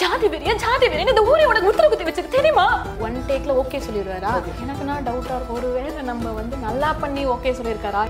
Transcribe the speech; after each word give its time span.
ஜாதி 0.00 0.26
வெறியா? 0.26 0.54
ஜாதி 0.56 0.86
வெறியா 0.86 1.08
இந்த 1.08 1.22
ஊரே 1.22 1.44
உனக்கு 1.44 1.68
முத்திர 1.70 1.86
குத்தி 1.88 2.04
வச்சிருக்கு. 2.04 2.28
தெரியுமா? 2.28 2.66
ஒன் 3.00 3.16
டேக்ல 3.28 3.54
ஓகே 3.62 3.78
சொல்லிடுவாரா? 3.86 4.32
எனக்கு 4.62 4.84
நான் 4.84 5.06
டவுட்டா 5.06 5.34
இருக்கும். 5.36 5.56
ஒருவேளை 5.56 6.02
நம்ம 6.02 6.30
வந்து 6.30 6.56
நல்லா 6.56 6.92
பண்ணி 6.92 7.26
ஓகே 7.26 7.52
சொல்லியிருக்காரா? 7.58 8.02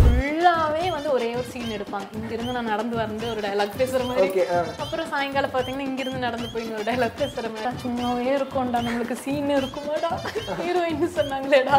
ஃபுல்லாவே 0.00 0.90
வந்து 0.90 1.10
ஒரே 1.12 1.34
ஒரு 1.34 1.46
சீன் 1.52 1.74
எடுப்பாங்க. 1.76 2.08
இங்கிருந்து 2.14 2.52
நான் 2.52 2.72
நடந்து 2.74 2.96
வந்து 2.96 3.30
ஒரு 3.30 3.40
டயலாக் 3.40 3.78
பேசுற 3.80 4.06
மாதிரி. 4.06 4.42
அப்புறம் 4.78 5.08
சாயங்காலம் 5.08 5.50
பார்த்தீங்கன்னா 5.50 5.86
இங்கிருந்து 5.90 6.18
நடந்து 6.18 6.48
போய் 6.54 6.72
ஒரு 6.72 6.82
டைலாக் 6.82 7.20
பேசுற 7.22 7.46
மாதிரி. 7.54 7.74
சும்மாவே 7.84 8.28
இருக்கும்டா. 8.38 8.80
நம்மளுக்கு 8.88 9.12
சீன் 9.12 9.50
இருக்குமாடா? 9.56 10.12
ஹீரோயின் 10.62 11.14
சொன்னாங்களேடா. 11.18 11.78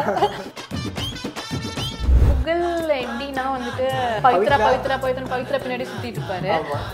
புகழ் 2.46 2.90
எப்படின்னா 3.04 3.44
வந்துட்டு 3.54 3.86
பவித்ரா. 4.24 4.56
பவித்ரா 4.64 4.96
பவித்ரா 5.04 5.26
பவித்ரா 5.32 5.58
பின்னாடி 5.62 5.84
சுத்திட்டு 5.92 6.18
இருப்பாரு. 6.20 6.50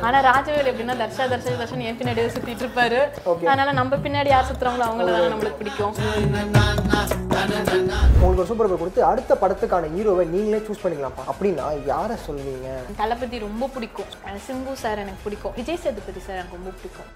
ஆனா 0.06 0.18
ராஜவேல் 0.28 0.70
எப்படின்னா 0.70 0.94
தர்ஷா 1.02 1.24
தர்ஷா 1.32 1.52
தர்ஷன் 1.60 1.82
என் 1.88 1.98
பின்னாடியே 2.00 2.30
சுத்திட்டு 2.36 2.64
இருப்பாரு. 2.64 3.00
அதனால 3.50 3.72
நம்ம 3.80 3.98
பின்னாடி 4.04 4.30
யார் 4.34 4.48
சுத்துறாங்களோ 4.50 4.86
அவங்கள 4.88 5.10
தானே 5.16 5.28
நம்மளுக்கு 5.34 5.60
பிடிக்கும். 5.62 5.94
உங்களுக்கு 8.22 8.40
ஒரு 8.40 8.48
சூப்பர் 8.50 8.82
கொடுத்து 8.82 9.00
அடுத்த 9.10 9.36
படத்துக்கான 9.42 9.90
ஹீரோவை 9.96 10.24
நீங்களே 10.34 10.60
சூஸ் 10.66 10.82
பண்ணிக்கலாம்ப்பா. 10.82 11.26
அப்படின்னா 11.32 11.66
யாரை 11.92 12.16
சொல்லுவீங்க 12.26 12.68
தளபதி 13.02 13.38
ரொம்ப 13.46 13.70
பிடிக்கும். 13.76 14.10
சிம்பு 14.48 14.74
சார் 14.84 15.02
எனக்கு 15.04 15.24
பிடிக்கும். 15.26 15.56
விஜய் 15.60 15.82
சேதுபதி 15.84 16.22
சார் 16.28 16.38
எனக்கு 16.40 16.58
ரொம்ப 16.60 16.72
பிடிக்கும். 16.80 17.10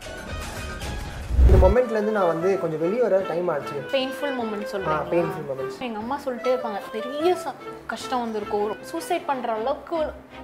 இந்த 1.45 1.57
மொமெண்ட்ல 1.65 1.97
இருந்து 1.97 2.15
நான் 2.17 2.31
வந்து 2.33 2.49
கொஞ்சம் 2.63 2.81
வெளியே 2.85 3.03
வர 3.07 3.17
டைம் 3.31 3.49
ஆச்சு. 3.55 3.77
பெயின்ஃபுல் 3.95 4.35
மூமெண்ட் 4.39 4.71
சொல்றேன் 4.73 5.03
பெயின்ஃபுல் 5.13 5.47
மொமெண்ட்ஸ் 5.51 5.79
எங்க 5.87 5.99
அம்மா 6.03 6.17
சொல்லிட்டே 6.25 6.51
இருப்பாங்க 6.55 6.81
பெரிய 6.95 7.31
கஷ்டம் 7.93 8.23
வந்திருக்கும். 8.25 8.73
சூசைட் 8.91 9.29
பண்ற 9.31 9.53
அளவுக்கு 9.59 9.99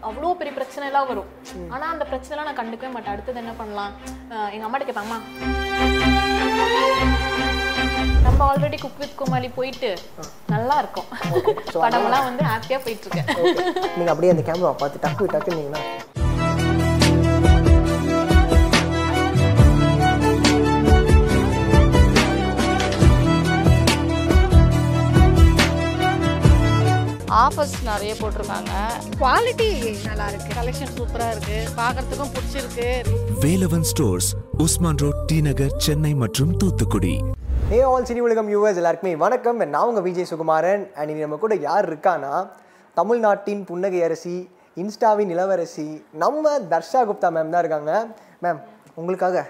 அவ்வளோ 0.09 0.33
பெரிய 0.41 0.53
பிரச்சனை 0.59 0.85
எல்லாம் 0.91 1.09
வரும். 1.11 1.29
ஆனா 1.75 1.85
அந்த 1.95 2.05
பிரச்சனை 2.11 2.33
எல்லாம் 2.35 2.49
நான் 2.51 2.61
கண்டுக்கவே 2.61 2.93
மாட்டேன். 2.95 3.15
அடுத்தது 3.15 3.43
என்ன 3.45 3.55
பண்ணலாம்? 3.63 3.93
எங்க 4.55 4.65
அம்மாட்ட 4.69 4.87
கேட்பேன் 4.89 5.07
அம்மா 5.07 5.19
நம்ம 8.27 8.41
ஆல்ரெடி 8.51 8.79
குக் 8.83 9.01
வித் 9.03 9.19
கோமாளி 9.21 9.49
போயிட்டு 9.59 9.91
நல்லா 10.55 10.77
இருக்கும். 10.83 11.09
படம்லாம் 11.85 12.27
வந்து 12.29 12.45
ஹாப்பியா 12.53 12.79
போயிட்டு 12.85 13.07
இருக்கேன் 13.09 13.29
நீங்க 13.99 14.11
அப்படியே 14.13 14.33
அந்த 14.35 14.45
கேமரா 14.51 14.75
பார்த்து 14.83 15.05
டக்கு 15.07 15.33
டக்குனீங்கன்னா 15.35 15.83
ஆஃபர்ஸ் 27.63 27.83
நிறைய 27.89 28.13
போட்டிருக்காங்க. 28.21 28.73
குவாலிட்டி 29.19 29.67
நல்லா 30.07 30.25
இருக்கு 30.31 30.49
கலெக்ஷன் 30.57 30.91
சூப்பரா 30.97 31.27
இருக்கு 31.33 31.59
பார்க்கறதுக்கும் 31.81 32.33
பிடிச்சிருக்கு. 32.37 32.87
Velavan 33.43 33.87
stores 33.91 34.31
Usman 34.65 34.99
road 35.03 35.21
T 35.31 35.37
Nagar 35.49 35.77
Chennai 35.85 36.13
மற்றும் 36.23 36.51
Thoothukudi. 36.63 37.13
Hey 37.71 37.79
all 37.91 38.09
Cini 38.09 38.21
Ulagam 38.27 38.51
US 38.55 38.81
எல்லாருக்குமே 38.83 39.13
வணக்கம். 39.25 39.61
நான் 39.75 39.89
உங்கள் 39.91 40.07
விஜய் 40.09 40.29
சுகுமாரன். 40.33 40.85
அண்ட் 40.99 41.13
இனி 41.15 41.25
நம்ம 41.27 41.39
கூட 41.45 41.55
யார் 41.69 41.89
இருக்கானா 41.91 42.35
தமிழ்நாட்டின் 43.01 43.63
புன்னகை 43.71 44.03
அரசி 44.09 44.37
இன்ஸ்டாவின் 44.85 45.33
இளவரசி 45.37 45.89
நம்ம 46.25 46.59
தர்ஷா 46.75 47.03
குப்தா 47.11 47.31
மேம் 47.37 47.55
தான் 47.57 47.65
இருக்காங்க. 47.65 47.93
மேம் 48.45 48.63
உங்களுக்காக 49.01 49.49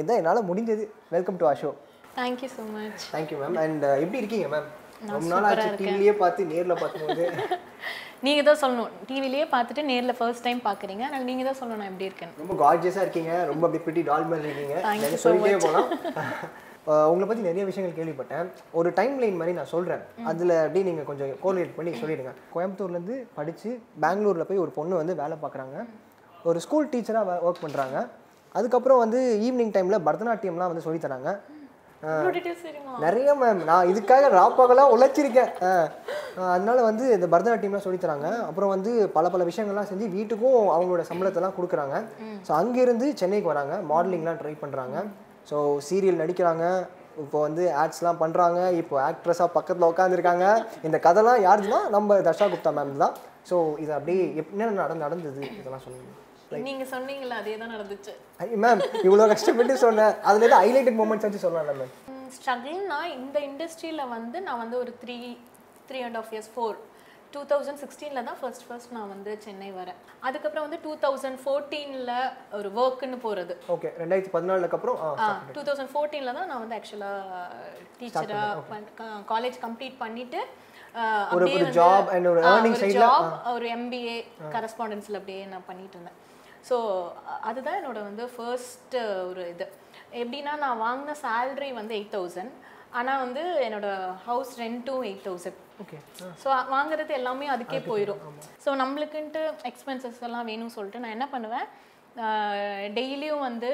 இதான் 0.00 0.20
என்னால் 0.22 0.48
முடிஞ்சது. 0.50 0.84
Welcome 1.16 1.40
to 1.42 1.48
a 1.52 1.54
show 1.62 1.72
thank you 2.20 2.50
so 2.58 2.64
much 2.76 3.08
thank you 3.14 3.38
ma'am 3.44 3.58
and 3.64 3.86
எப்படி 4.04 4.20
இருக்கீங்க 4.22 4.48
மேம் 4.54 4.68
ரொம்ப 5.12 5.28
நாள் 5.32 5.46
ஆச்சு 5.48 5.68
டிவிலேயே 5.80 6.12
பார்த்து 6.22 6.50
நேரில் 6.52 6.80
பார்க்கும்போது. 6.82 7.24
நீங்க 8.26 8.40
தான் 8.46 8.60
சொல்லணும். 8.62 8.94
டிவிலேயே 9.08 9.44
பார்த்துட்டு 9.52 9.82
நேர்ல 9.90 10.12
ஃபர்ஸ்ட் 10.18 10.44
டைம் 10.46 10.60
பாக்குறீங்க 10.68 11.02
அதனால 11.06 11.26
நீங்க 11.30 11.44
தான் 11.48 11.58
சொல்லணும் 11.58 11.80
நான் 11.82 11.90
எப்படி 11.90 12.08
இருக்கேன் 12.10 12.32
ரொம்ப 12.40 12.54
கார்ஜியஸாக 12.62 13.04
இருக்கீங்க. 13.06 13.32
ரொம்ப 13.50 13.62
அப்படி 13.66 13.82
பிரிட்டி 13.84 14.02
டால் 14.08 14.30
மாதிரி 14.30 14.48
இருக்கீங்க. 14.48 14.76
சொல்லிட்டே 15.24 15.58
போகலாம் 15.66 15.90
உங்களை 17.10 17.26
பற்றி 17.28 17.42
நிறைய 17.46 17.64
விஷயங்கள் 17.68 17.96
கேள்விப்பட்டேன். 17.96 18.46
ஒரு 18.78 18.88
டைம் 18.98 19.16
லைன் 19.22 19.38
மாதிரி 19.40 19.54
நான் 19.58 19.72
சொல்கிறேன் 19.72 20.02
அதில் 20.30 20.52
அப்படியே 20.60 20.84
நீங்கள் 20.88 21.08
கொஞ்சம் 21.10 21.32
கோரிலேட் 21.42 21.74
பண்ணி 21.78 21.90
சொல்லிடுங்க. 22.02 22.32
கோயம்புத்தூர்லேருந்து 22.54 23.16
படித்து 23.38 23.70
பெங்களூரில் 24.04 24.48
போய் 24.50 24.62
ஒரு 24.64 24.72
பொண்ணு 24.78 24.94
வந்து 25.00 25.14
வேலை 25.22 25.36
பார்க்குறாங்க. 25.42 25.76
ஒரு 26.48 26.58
ஸ்கூல் 26.64 26.90
டீச்சராக 26.92 27.36
ஒர்க் 27.46 27.64
பண்ணுறாங்க 27.64 27.96
அதுக்கப்புறம் 28.54 29.02
வந்து 29.04 29.20
ஈவினிங் 29.46 29.74
டைமில் 29.74 30.04
பரதநாட்டியம்லாம் 30.06 30.70
வந்து 30.72 30.84
சொல்லித் 30.86 31.06
நிறைய 33.04 33.28
மேம் 33.38 33.60
நான் 33.68 33.88
இதுக்காக 33.92 34.26
ராப்பாகலாம் 34.36 34.92
உழைச்சிருக்கேன். 34.94 35.50
அதனால 36.54 36.78
வந்து 36.88 37.04
இந்த 37.16 37.26
பரதநாட்டியம்லாம் 37.32 37.84
சொல்லித் 37.86 38.04
தராங்க. 38.04 38.28
அப்புறம் 38.48 38.72
வந்து 38.74 38.90
பல 39.16 39.30
பல 39.34 39.44
விஷயங்கள்லாம் 39.48 39.88
செஞ்சு 39.90 40.06
வீட்டுக்கும் 40.16 40.60
அவங்களோட 40.74 41.04
சம்பளத்தெல்லாம் 41.10 41.56
கொடுக்குறாங்க. 41.56 41.96
ஸோ 42.48 42.52
அங்கேருந்து 42.60 43.08
சென்னைக்கு 43.22 43.52
வராங்க. 43.52 43.76
மாடலிங்லாம் 43.90 44.40
ட்ரை 44.42 44.54
பண்ணுறாங்க 44.62 44.96
ஸோ 45.50 45.56
சீரியல் 45.88 46.22
நடிக்கிறாங்க. 46.22 46.64
இப்போ 47.24 47.38
வந்து 47.46 47.64
ஆட்ஸ்லாம் 47.82 48.22
பண்ணுறாங்க 48.22 48.60
இப்போ 48.82 48.96
ஆக்ட்ரஸாக 49.08 49.50
பக்கத்தில் 49.56 49.90
உட்காந்துருக்காங்க 49.92 50.46
இந்த 50.88 50.96
கதைலாம் 51.08 51.44
யாருதுன்னா 51.48 51.82
நம்ம 51.96 52.20
தர்ஷா 52.28 52.48
குப்தா 52.54 52.72
மேம் 52.78 53.02
தான். 53.04 53.16
ஸோ 53.50 53.58
இது 53.84 53.92
அப்படியே 53.98 54.24
எப் 54.40 54.54
என்ன 54.54 54.72
நட 54.80 54.94
நடந்தது? 55.04 55.42
இதெல்லாம் 55.60 55.84
சொல்லுங்கள் 55.86 56.26
நீங்க 56.66 56.84
சொன்னீங்கல்ல 56.92 57.38
அதே 57.42 57.54
தான் 57.62 57.72
நடந்துச்சு. 57.74 58.12
மேம் 58.64 58.82
இவ்வளோ 59.06 59.24
கஷ்டப்பட்டு 59.32 59.74
சொன்னேன். 59.86 60.14
அதில் 60.28 60.46
ஏதாவது 60.48 60.62
ஹைலைட்டட் 60.64 60.98
மூமெண்ட்ஸ் 61.00 61.26
வச்சு 61.26 61.44
சொல்லலாம்ல 61.46 61.74
மேம் 61.80 61.94
ஸ்ட்ரகிள்னா 62.36 63.00
இந்த 63.16 63.38
இண்டஸ்ட்ரியில் 63.48 64.10
வந்து 64.16 64.38
நான் 64.46 64.62
வந்து 64.64 64.76
ஒரு 64.82 64.92
three 65.02 65.18
three 65.88 66.00
and 66.06 66.18
half 66.20 66.30
years 66.34 66.50
four 66.54 66.76
two 67.34 67.40
thousand 67.50 67.80
சிக்ஸ்டீனில் 67.82 68.26
தான் 68.28 68.38
ஃபர்ஸ்ட் 68.40 68.64
ஃபர்ஸ்ட் 68.66 68.92
நான் 68.96 69.10
வந்து 69.14 69.32
சென்னை 69.44 69.68
வரேன். 69.78 69.98
அதுக்கப்புறம் 70.26 70.66
வந்து 70.66 70.78
டூ 70.84 70.92
தௌசண்ட் 71.02 71.40
ஃபோர்டீனில் 71.42 72.12
ஒரு 72.58 72.68
ஒர்க்குன்னு 72.82 73.18
போகிறது 73.24 73.54
ஓகே 73.74 73.90
ரெண்டாயிரத்தி 74.02 74.32
பதினாலுக்கு 74.36 74.78
அப்புறம் 74.78 74.96
டூ 75.56 75.64
தௌசண்ட் 75.68 75.92
ஃபோர்டீனில் 75.94 76.36
தான் 76.38 76.48
நான் 76.52 76.62
வந்து 76.64 76.78
ஆக்சுவலாக 76.78 77.42
டீச்சராக 77.98 79.10
காலேஜ் 79.32 79.58
கம்ப்ளீட் 79.66 79.98
பண்ணிவிட்டு 80.04 80.40
ஒரு 81.36 81.46
ஜாப் 81.78 82.08
ஒரு 83.56 83.68
எம்பிஏ 83.76 84.16
கரஸ்பாண்டன்ஸில் 84.56 85.20
அப்படியே 85.20 85.44
நான் 85.52 85.68
பண்ணிட்டு 85.70 85.96
இருந்தேன். 85.96 86.18
ஸோ 86.68 86.76
அதுதான் 87.40 87.78
என்னோட 87.80 87.98
வந்து 88.08 88.24
ஃபர்ஸ்ட் 88.34 88.96
ஒரு 89.30 89.48
இது. 89.52 89.66
எப்படின்னா 90.22 90.52
நான் 90.64 90.82
வாங்கின 90.86 91.14
salary 91.22 91.70
வந்து 91.80 91.94
எயிட் 91.98 92.14
தௌசண்ட் 92.14 92.52
ஆனால் 92.98 93.22
வந்து 93.24 93.42
என்னோட 93.66 93.88
ஹவுஸ் 94.26 94.52
ரெண்ட்டும் 94.60 95.02
எயிட் 95.08 95.26
தௌசண்ட் 95.26 95.58
ஓகே 95.82 95.98
ஸோ 96.42 96.48
வாங்குறது 96.74 97.12
எல்லாமே 97.18 97.48
அதுக்கே 97.54 97.80
போயிடும் 97.88 98.22
ஸோ 98.64 98.70
நம்மளுக்குன்ட்டு 98.82 99.42
எக்ஸ்பென்சஸ் 99.70 100.22
எல்லாம் 100.28 100.48
வேணும்னு 100.50 100.76
சொல்லிட்டு 100.76 101.02
நான் 101.04 101.16
என்ன 101.16 101.28
பண்ணுவேன்? 101.34 101.66
டெய்லியும் 102.96 103.44
வந்து 103.48 103.70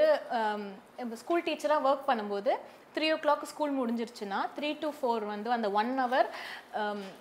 ஸ்கூல் 1.23 1.47
டீச்சராக 1.47 1.87
ஒர்க் 1.91 2.09
பண்ணும்போது 2.11 2.53
த்ரீ 2.97 3.07
ஓ 3.15 3.17
கிளாக் 3.25 3.45
ஸ்கூல் 3.53 3.75
முடிஞ்சிருச்சுன்னா 3.81 4.39
த்ரீ 4.57 4.71
டு 4.83 4.89
ஃபோர் 4.99 5.25
வந்து 5.33 5.51
அந்த 5.57 5.69
ஒன் 5.81 5.93
ஹவர் 6.03 6.29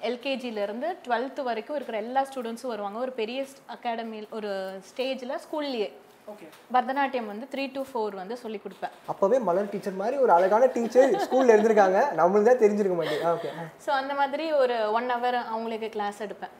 எல்கேஜிலேருந்து 0.09 0.89
டுவெல்த்து 1.05 1.43
வரைக்கும் 1.49 1.77
இருக்கிற 1.77 1.97
எல்லா 2.05 2.23
ஸ்டூடெண்ட்ஸும் 2.29 2.73
வருவாங்க. 2.73 2.97
ஒரு 3.05 3.13
பெரிய 3.21 3.39
அகாடமி 3.75 4.19
ஒரு 4.39 4.51
ஸ்டேஜில் 4.89 5.35
ஸ்கூல்லையே 5.45 5.89
ஓகே 6.31 6.45
பரதநாட்டியம் 6.73 7.29
வந்து 7.31 7.45
த்ரீ 7.53 7.63
டு 7.75 7.81
ஃபோர் 7.87 8.13
வந்து 8.19 8.35
சொல்லி 8.43 8.59
கொடுப்பேன். 8.65 8.93
அப்பவே 9.13 9.37
மலர் 9.47 9.71
டீச்சர் 9.71 9.97
மாதிரி 10.01 10.17
ஒரு 10.25 10.31
அழகான 10.35 10.69
டீச்சர் 10.75 11.15
ஸ்கூல்ல 11.25 11.53
இருந்திருக்காங்க. 11.55 11.99
நம்மளுக்கு 12.19 12.49
தான் 12.49 12.61
தெரிஞ்சிருக்க 12.63 12.97
மாட்டேங்குது. 12.99 13.31
ஓகே 13.35 13.49
ஸோ 13.85 13.91
அந்த 14.01 14.13
மாதிரி 14.21 14.45
ஒரு 14.61 14.77
ஒன் 14.99 15.09
ஹவர் 15.15 15.37
அவங்களுக்கு 15.53 15.89
கிளாஸ் 15.95 16.21
எடுப்பேன். 16.27 16.53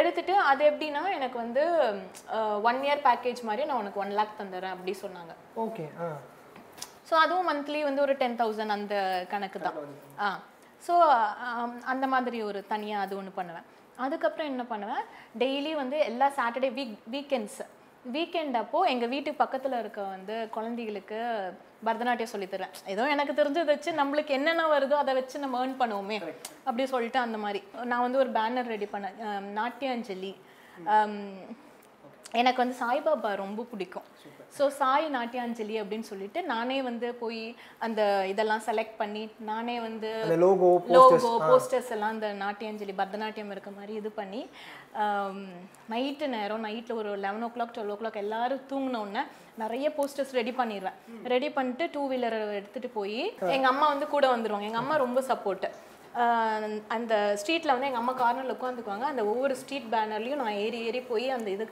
எடுத்துட்டு 0.00 0.34
அது 0.50 0.62
எப்படின்னா 0.70 1.00
எனக்கு 1.16 1.36
வந்து 1.44 1.62
ஒன் 2.68 2.78
இயர் 2.86 3.02
பேக்கேஜ் 3.06 3.40
மாதிரி 3.48 3.66
நான் 3.70 3.80
உனக்கு 3.82 4.02
ஒன் 4.04 4.14
லேக் 4.18 4.38
தந்துடுறேன் 4.38 4.74
அப்படி 4.76 4.92
சொன்னாங்க. 5.04 5.32
ஓகே 5.64 5.84
ஆ. 6.04 6.06
ஸோ 7.06 7.14
அதுவும் 7.24 7.48
மந்த்லி 7.50 7.82
வந்து 7.82 8.00
ஒரு 8.00 8.14
டென் 8.16 8.38
தௌசண்ட் 8.40 8.76
அந்த 8.76 8.96
கணக்கு 9.30 9.58
தான் 9.60 9.78
ஆ. 10.20 10.28
ஸோ 10.82 10.94
அந்த 11.92 12.06
மாதிரி 12.06 12.38
ஒரு 12.42 12.60
தனியாக 12.66 13.04
அது 13.04 13.14
ஒன்று 13.16 13.32
பண்ணுவேன். 13.32 13.66
அதுக்கப்புறம் 13.98 14.50
என்ன 14.52 14.62
பண்ணுவேன்? 14.64 15.04
டெய்லி 15.38 15.72
வந்து 15.74 15.96
எல்லா 16.10 16.28
சாட்டர்டே 16.38 16.70
வீக் 16.78 16.96
வீக்கெண்ட்ஸ் 17.10 17.60
வீக்கெண்ட் 18.14 18.56
அப்போ 18.60 18.78
எங்கள் 18.92 19.08
வீட்டுக்கு 19.08 19.42
பக்கத்தில் 19.42 19.76
இருக்க 19.80 20.00
வந்து 20.14 20.36
குழந்தைகளுக்கு 20.50 21.18
பரதநாட்டியம் 21.86 22.32
சொல்லித் 22.32 22.52
தரேன் 22.54 22.72
ஏதோ 22.86 23.04
எனக்கு 23.08 23.32
தெரிஞ்சதை 23.38 23.68
வச்சு 23.72 23.90
நம்மளுக்கு 23.92 24.32
என்னென்ன 24.38 24.66
வருதோ 24.72 24.96
அதை 25.02 25.12
வச்சு 25.14 25.36
நம்ம 25.38 25.60
ஏர்ன் 25.62 25.80
பண்ணுவோமே. 25.82 26.18
அப்படி 26.64 26.84
சொல்லிட்டு 26.86 27.18
அந்த 27.18 27.38
மாதிரி. 27.38 27.60
நான் 27.84 28.04
வந்து 28.06 28.18
ஒரு 28.18 28.30
பேனர் 28.30 28.72
ரெடி 28.74 28.88
பண்ணேன். 28.94 29.16
நாட்டியாஞ்சலி. 29.58 30.32
எனக்கு 32.40 32.62
வந்து 32.62 32.76
சாய்பாபா 32.82 33.30
ரொம்ப 33.36 33.66
பிடிக்கும். 33.72 34.06
ஸோ 34.56 34.64
சாய் 34.78 35.06
நாட்டியாஞ்சலி 35.16 35.74
அப்படின்னு 35.82 36.06
சொல்லிட்டு 36.10 36.40
நானே 36.50 36.78
வந்து 36.88 37.08
போய் 37.20 37.44
அந்த 37.84 38.00
இதெல்லாம் 38.32 38.64
செலக்ட் 38.66 38.96
பண்ணி 39.00 39.22
நானே 39.50 39.76
வந்து 39.86 40.08
posters, 40.88 41.24
லோகோ 41.26 41.30
போஸ்டர்ஸ் 41.50 41.92
எல்லாம் 41.96 42.12
அந்த 42.16 42.28
நாட்டியாஞ்சலி 42.42 42.94
பரதநாட்டியம் 43.00 43.52
இருக்க 43.54 43.70
மாதிரி 43.78 43.94
இது 44.00 44.10
பண்ணி 44.18 44.42
நைட்டு 45.94 46.26
நேரம் 46.36 46.66
நைட்டில் 46.68 46.98
ஒரு 47.02 47.12
லெவன் 47.24 47.46
ஓ 47.48 47.50
கிளாக் 47.56 47.74
டுவெல் 47.76 47.94
ஓ 47.94 47.96
கிளாக் 48.02 48.20
எல்லாரும் 48.24 48.62
தூங்கின 48.72 49.00
உடனே 49.04 49.24
நிறைய 49.62 49.86
போஸ்டர்ஸ் 49.96 50.36
ரெடி 50.40 50.54
பண்ணிடுவேன். 50.60 50.98
ரெடி 51.34 51.50
பண்ணிட்டு 51.56 51.86
டூ 51.96 52.02
வீலரை 52.12 52.38
எடுத்துட்டு 52.58 52.90
போய் 52.98 53.18
எங்க 53.56 53.66
அம்மா 53.72 53.88
வந்து 53.94 54.08
கூட 54.14 54.26
வந்துருவாங்க. 54.34 54.68
எங்க 54.70 54.82
அம்மா 54.84 54.96
ரொம்ப 55.06 55.22
சப்போர்ட் 55.32 55.66
அந்த 56.96 57.14
ஸ்ட்ரீட்ல 57.40 57.74
வந்து 57.74 57.90
எங்க 57.90 58.00
அம்மா 58.04 58.14
கார்னர்ல 58.22 58.56
உட்காந்துக்குவாங்க. 58.58 59.06
அந்த 59.12 59.22
ஒவ்வொரு 59.32 59.54
ஸ்ட்ரீட் 59.62 59.92
பேனர்லயும் 59.96 60.42
நான் 60.44 60.60
ஏறி 60.64 60.80
ஏறி 60.88 61.02
போய் 61.10 61.28
அந்த 61.36 61.50
இது 61.56 61.66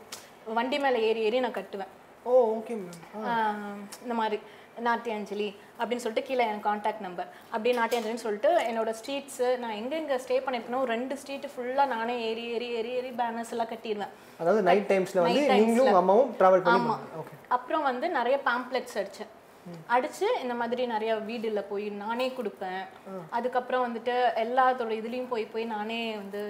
வண்டி 0.58 0.78
மேலே 0.84 1.00
ஏறி 1.08 1.22
ஏறி 1.28 1.40
நான் 1.46 1.58
கட்டுவேன். 1.62 1.90
ஓ 2.28 2.32
ஓகே 2.56 2.74
மேம் 2.84 3.82
இந்த 4.04 4.14
மாதிரி 4.20 4.38
நாட்டியாஞ்சலி 4.86 5.48
அப்படின்னு 5.78 6.02
சொல்லிட்டு 6.02 6.26
கீழே 6.28 6.44
என் 6.50 6.62
காண்டாக்ட் 6.66 7.02
நம்பர் 7.06 7.28
அப்படியே 7.52 7.74
நாட்டியாஞ்சலின்னு 7.78 8.24
சொல்லிட்டு 8.26 8.50
என்னோட 8.68 8.90
ஸ்ட்ரீட்ஸு 8.98 9.48
நான் 9.62 9.76
எங்கெங்கே 9.80 10.16
ஸ்டே 10.24 10.36
பண்ணியிருக்கேனோ 10.44 10.80
ரெண்டு 10.92 11.14
ஸ்ட்ரீட்டு 11.20 11.48
ஃபுல்லாக 11.54 11.86
நானே 11.94 12.14
ஏறி 12.28 12.44
ஏறி 12.54 12.68
ஏறி 12.78 12.92
ஏறி 12.98 13.10
பேனர்ஸ் 13.20 13.52
எல்லாம் 13.54 13.70
கட்டிடுவேன். 13.72 14.12
அதாவது 14.40 14.62
நைட் 14.68 14.88
டைம்ஸ்ல 14.92 15.22
வந்து. 15.24 15.42
நீங்களும் 15.62 16.00
அம்மாவும் 16.00 16.32
டிராவல் 16.40 16.64
பண்ணி 16.66 16.94
ஓகே 17.20 17.36
அப்புறம் 17.56 17.84
வந்து 17.90 18.08
நிறைய 18.18 18.38
பாம்ப்ளெட்ஸ் 18.48 18.98
அடிச்சேன். 19.02 19.32
அடிச்சு 19.94 20.26
இந்த 20.42 20.54
மாதிரி 20.60 20.82
நிறைய 20.94 21.14
வீடுல 21.30 21.62
போய் 21.70 21.86
நானே 22.04 22.28
கொடுப்பேன். 22.36 22.82
அதுக்கப்புறம் 23.38 23.84
வந்துட்டு 23.86 24.14
எல்லாத்தோட 24.44 24.92
இதுலயும் 25.00 25.32
போய் 25.32 25.50
போய் 25.54 25.72
நானே 25.76 26.00
வந்து 26.22 26.42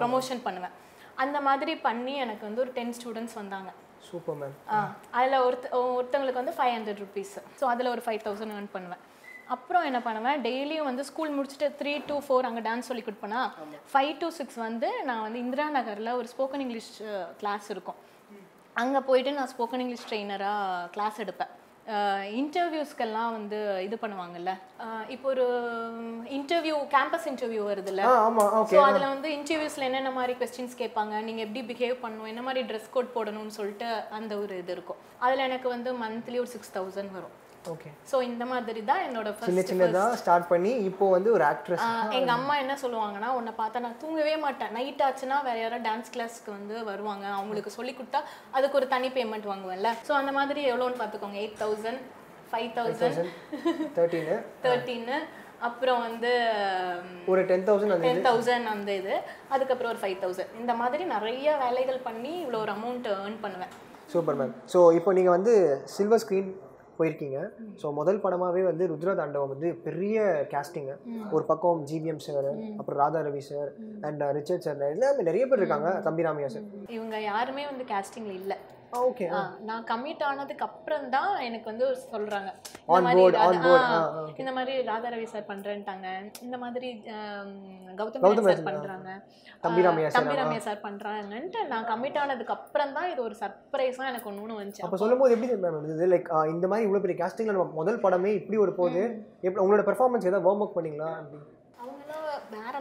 ப்ரமோஷன் 0.00 0.44
பண்ணுவேன். 0.46 0.76
அந்த 1.24 1.40
மாதிரி 1.48 1.74
பண்ணி 1.88 2.14
எனக்கு 2.26 2.44
வந்து 2.48 2.64
ஒரு 2.64 2.72
டென் 2.78 2.96
ஸ்டூடெண்ட்ஸ் 2.98 3.36
வந்தாங்க. 3.42 3.72
சூப்பர் 4.10 4.38
மேம் 4.40 4.56
ஆ 4.76 4.78
அதில் 5.18 5.42
ஒருத்த 5.46 5.66
ஒருத்தவங்களுக்கு 5.96 6.42
வந்து 6.42 6.56
ஃபைவ் 6.58 6.74
ஹண்ட்ரட் 6.76 7.02
ருபீஸ் 7.04 7.34
ஸோ 7.60 7.66
அதில் 7.72 7.92
ஒரு 7.94 8.04
ஃபைவ் 8.06 8.24
தௌசண்ட் 8.26 8.54
earn 8.56 8.68
பண்ணுவேன். 8.76 9.02
அப்புறம் 9.54 9.84
என்ன 9.88 9.98
பண்ணுவேன் 10.06 10.40
டெய்லியும் 10.46 10.88
வந்து 10.90 11.02
ஸ்கூல் 11.08 11.34
முடிச்சுட்டு 11.34 11.66
த்ரீ 11.80 11.92
to 12.08 12.16
ஃபோர் 12.26 12.46
அங்கே 12.48 12.62
டான்ஸ் 12.68 12.88
சொல்லி 12.90 13.02
கொடுப்பேனா 13.08 13.42
ஃபைவ் 13.92 14.12
to 14.22 14.28
சிக்ஸ் 14.38 14.58
வந்து 14.66 14.88
நான் 15.08 15.24
வந்து 15.26 15.38
இந்திரா 15.44 15.66
நகரில் 15.76 16.16
ஒரு 16.20 16.28
ஸ்போக்கன் 16.32 16.64
இங்கிலீஷ் 16.64 16.90
கிளாஸ் 17.42 17.68
இருக்கும். 17.74 18.00
அங்கே 18.82 19.00
போயிட்டு 19.08 19.36
நான் 19.38 19.52
ஸ்போக்கன் 19.52 19.82
இங்கிலீஷ் 19.84 20.08
ட்ரெயினராக 20.08 20.88
கிளாஸ் 20.96 21.20
எடுப்பேன். 21.24 21.52
இன்டர்வியூஸ்க்கெல்லாம் 22.38 23.34
வந்து 23.36 23.58
இது 23.86 23.96
பண்ணுவாங்கல்ல? 24.04 24.52
இப்போ 25.14 25.26
ஒரு 25.32 25.44
இன்டர்வியூ 26.38 26.76
கேம்பஸ் 26.94 27.28
இன்டர்வியூ 27.32 27.62
வருதுல்ல? 27.68 28.02
ஸோ 28.72 28.80
அதில் 28.88 29.12
வந்து 29.12 29.28
இன்டர்வியூஸில் 29.38 29.86
என்னென்ன 29.88 30.12
மாதிரி 30.18 30.34
கொஸ்டின்ஸ் 30.40 30.76
கேட்பாங்க? 30.82 31.14
நீங்கள் 31.28 31.46
எப்படி 31.46 31.62
பிஹேவ் 31.72 31.96
பண்ணணும்? 32.04 32.30
என்ன 32.32 32.42
மாதிரி 32.48 32.66
ட்ரெஸ் 32.70 32.92
கோட் 32.96 33.14
போடணும்னு 33.16 33.56
சொல்லிட்டு 33.58 33.88
அந்த 34.18 34.32
ஒரு 34.42 34.54
இது 34.62 34.74
இருக்கும். 34.76 35.00
அதில் 35.24 35.46
எனக்கு 35.48 35.68
வந்து 35.76 35.92
மந்த்லி 36.04 36.38
ஒரு 36.44 36.52
சிக்ஸ் 36.54 36.74
தௌசண்ட் 36.78 37.14
வரும். 37.18 37.34
ஓகே 37.72 37.90
ஸோ 38.10 38.16
இந்த 38.28 38.44
மாதிரி 38.50 38.80
தான் 38.90 39.02
என்னோட 39.06 39.28
சின்ன 39.30 39.54
ஃபர்ஸ்ட் 39.54 39.70
சின்னதா 39.70 40.02
ஸ்டார்ட் 40.22 40.46
பண்ணி 40.50 40.72
இப்போ 40.88 41.04
வந்து 41.14 41.30
ஒரு 41.36 41.44
ஆக்ட்ரஸ் 41.52 41.86
எங்க 42.18 42.30
அம்மா 42.38 42.54
என்ன 42.62 42.74
சொல்லுவாங்கன்னா 42.82 43.30
உன்னை 43.38 43.52
பார்த்தா 43.60 43.84
நான் 43.86 43.98
தூங்கவே 44.02 44.34
மாட்டேன். 44.44 44.72
நைட் 44.78 45.02
ஆச்சுன்னா 45.06 45.38
வேற 45.48 45.56
யாராவது 45.62 45.86
டான்ஸ் 45.88 46.12
கிளாஸ்க்கு 46.16 46.50
வந்து 46.58 46.76
வருவாங்க. 46.90 47.26
அவங்களுக்கு 47.38 47.76
சொல்லி 47.78 47.94
கொடுத்தா 48.00 48.20
அதுக்கு 48.58 48.78
ஒரு 48.80 48.88
தனி 48.94 49.10
பேமெண்ட் 49.16 49.50
வாங்குவேன்ல. 49.52 49.90
ஸோ 50.08 50.14
அந்த 50.20 50.34
மாதிரி 50.38 50.62
எவ்வளோன்னு 50.72 51.00
பார்த்துக்கோங்க. 51.00 51.38
எயிட் 51.44 51.58
தௌசண்ட் 51.64 52.02
ஃபைவ் 52.52 52.70
தௌசண்ட் 52.78 53.18
தேர்ட்டீனு 53.98 54.36
தேர்ட்டீன்னு 54.66 55.18
அப்புறம் 55.66 56.00
வந்து 56.06 56.30
ஒரு 57.32 57.42
டென் 57.50 57.66
தௌசண்ட் 57.68 58.04
டென் 58.06 58.24
தௌசண்ட் 58.28 58.68
அந்த 58.74 58.90
இது. 59.00 59.14
அதுக்கப்புறம் 59.54 59.92
ஒரு 59.94 60.00
ஃபைவ் 60.02 60.18
தௌசண்ட் 60.24 60.54
இந்த 60.62 60.72
மாதிரி 60.82 61.04
நிறைய 61.14 61.56
வேலைகள் 61.64 62.00
பண்ணி 62.08 62.32
இவ்வளோ 62.44 62.60
ஒரு 62.66 62.72
அமௌண்ட் 62.78 63.08
ஏர்ன் 63.14 63.38
பண்ணுவேன். 63.44 63.72
சூப்பர் 64.12 64.36
மேம் 64.40 64.52
ஸோ 64.72 64.80
இப்போ 64.98 65.10
நீங்கள் 65.18 65.36
வந்து 65.36 65.54
சில்வர் 65.94 66.22
ஸ்க்ரீன் 66.24 66.50
போயிருக்கீங்க. 66.98 67.38
ஸோ 67.82 67.92
முதல் 67.98 68.22
படமாகவே 68.24 68.62
வந்து 68.70 68.84
ருத்ர 68.92 69.14
தாண்டவம் 69.20 69.52
வந்து 69.54 69.68
பெரிய 69.86 70.16
கேஸ்டிங்கு 70.52 70.94
ஒரு 71.36 71.44
பக்கம் 71.50 71.82
ஜிபிஎம் 71.90 72.22
சார் 72.26 72.50
அப்புறம் 72.78 73.00
Radha 73.02 73.22
Ravi 73.28 73.42
sir 73.50 73.70
and 74.08 74.24
Richard 74.38 74.66
sir 74.66 74.86
எல்லாமே 74.94 75.28
நிறைய 75.30 75.44
பேர் 75.50 75.62
இருக்காங்க 75.62 75.90
தம்பிராமையா 76.08 76.50
சார் 76.56 76.66
இவங்க 76.98 77.18
யாருமே 77.30 77.64
வந்து 77.72 77.86
கேஸ்டிங்ல 77.92 78.34
இல்லை. 78.40 78.58
ஓகே 79.00 79.26
ஆ, 79.30 79.38
நான் 79.62 79.84
கமிட் 79.88 80.22
ஆனதுக்கு 80.22 80.64
அப்புறம் 80.66 81.06
தான் 81.14 81.32
எனக்கு 81.46 81.66
வந்து 81.70 81.86
சொல்றாங்க. 82.04 82.50
இந்த 82.88 83.00
மாதிரி. 83.06 83.22
இந்த 84.36 84.52
மாதிரி 84.56 84.74
ராதா 84.86 85.08
ரவி 85.14 85.26
சார் 85.26 85.48
பண்றேன்ட்டாங்க. 85.48 86.06
இந்த 86.42 86.56
மாதிரி 86.62 86.88
கௌதம் 87.98 88.46
சார் 88.48 88.62
பண்றாங்க. 88.68 89.08
தம்பி 89.64 89.82
ரம்யா 89.86 90.10
சார் 90.60 90.80
பண்றாங்கன்ட்டு 90.84 91.62
நான் 91.68 91.88
கமிட் 91.90 92.20
ஆனதுக்கு 92.22 92.56
அப்புறம் 92.56 92.94
தான் 92.96 93.10
இது 93.12 93.20
ஒரு 93.22 93.36
சர்ப்ரைஸா 93.42 94.08
எனக்கு 94.10 94.30
ஒன்று 94.30 94.44
ஒன்று 94.44 94.60
வந்துச்சு. 94.60 94.84
அப்போ 94.86 95.00
சொல்லும்போது 95.02 95.34
எப்படி 95.36 95.50
மேம் 95.56 95.78
இருந்தது? 95.78 96.06
லைக் 96.12 96.30
இந்த 96.52 96.68
மாதிரி 96.68 96.86
இவ்வளோ 96.88 97.02
பெரிய 97.04 97.18
கேஸ்டிங்கில் 97.20 97.56
நம்ம 97.56 97.78
முதல் 97.80 98.02
படமே 98.04 98.32
இப்படி 98.40 98.58
ஒரு 98.64 98.74
போகுது 98.76 99.04
எப்படி 99.44 99.62
உங்களோட 99.64 99.84
பெர்ஃபார்மன்ஸ் 99.88 100.28
ஏதாவது 100.28 100.48
வார்ம் 100.48 100.66
அப் 100.66 100.76
பண்ணீங்களா? 100.78 101.12
வேற 102.52 102.72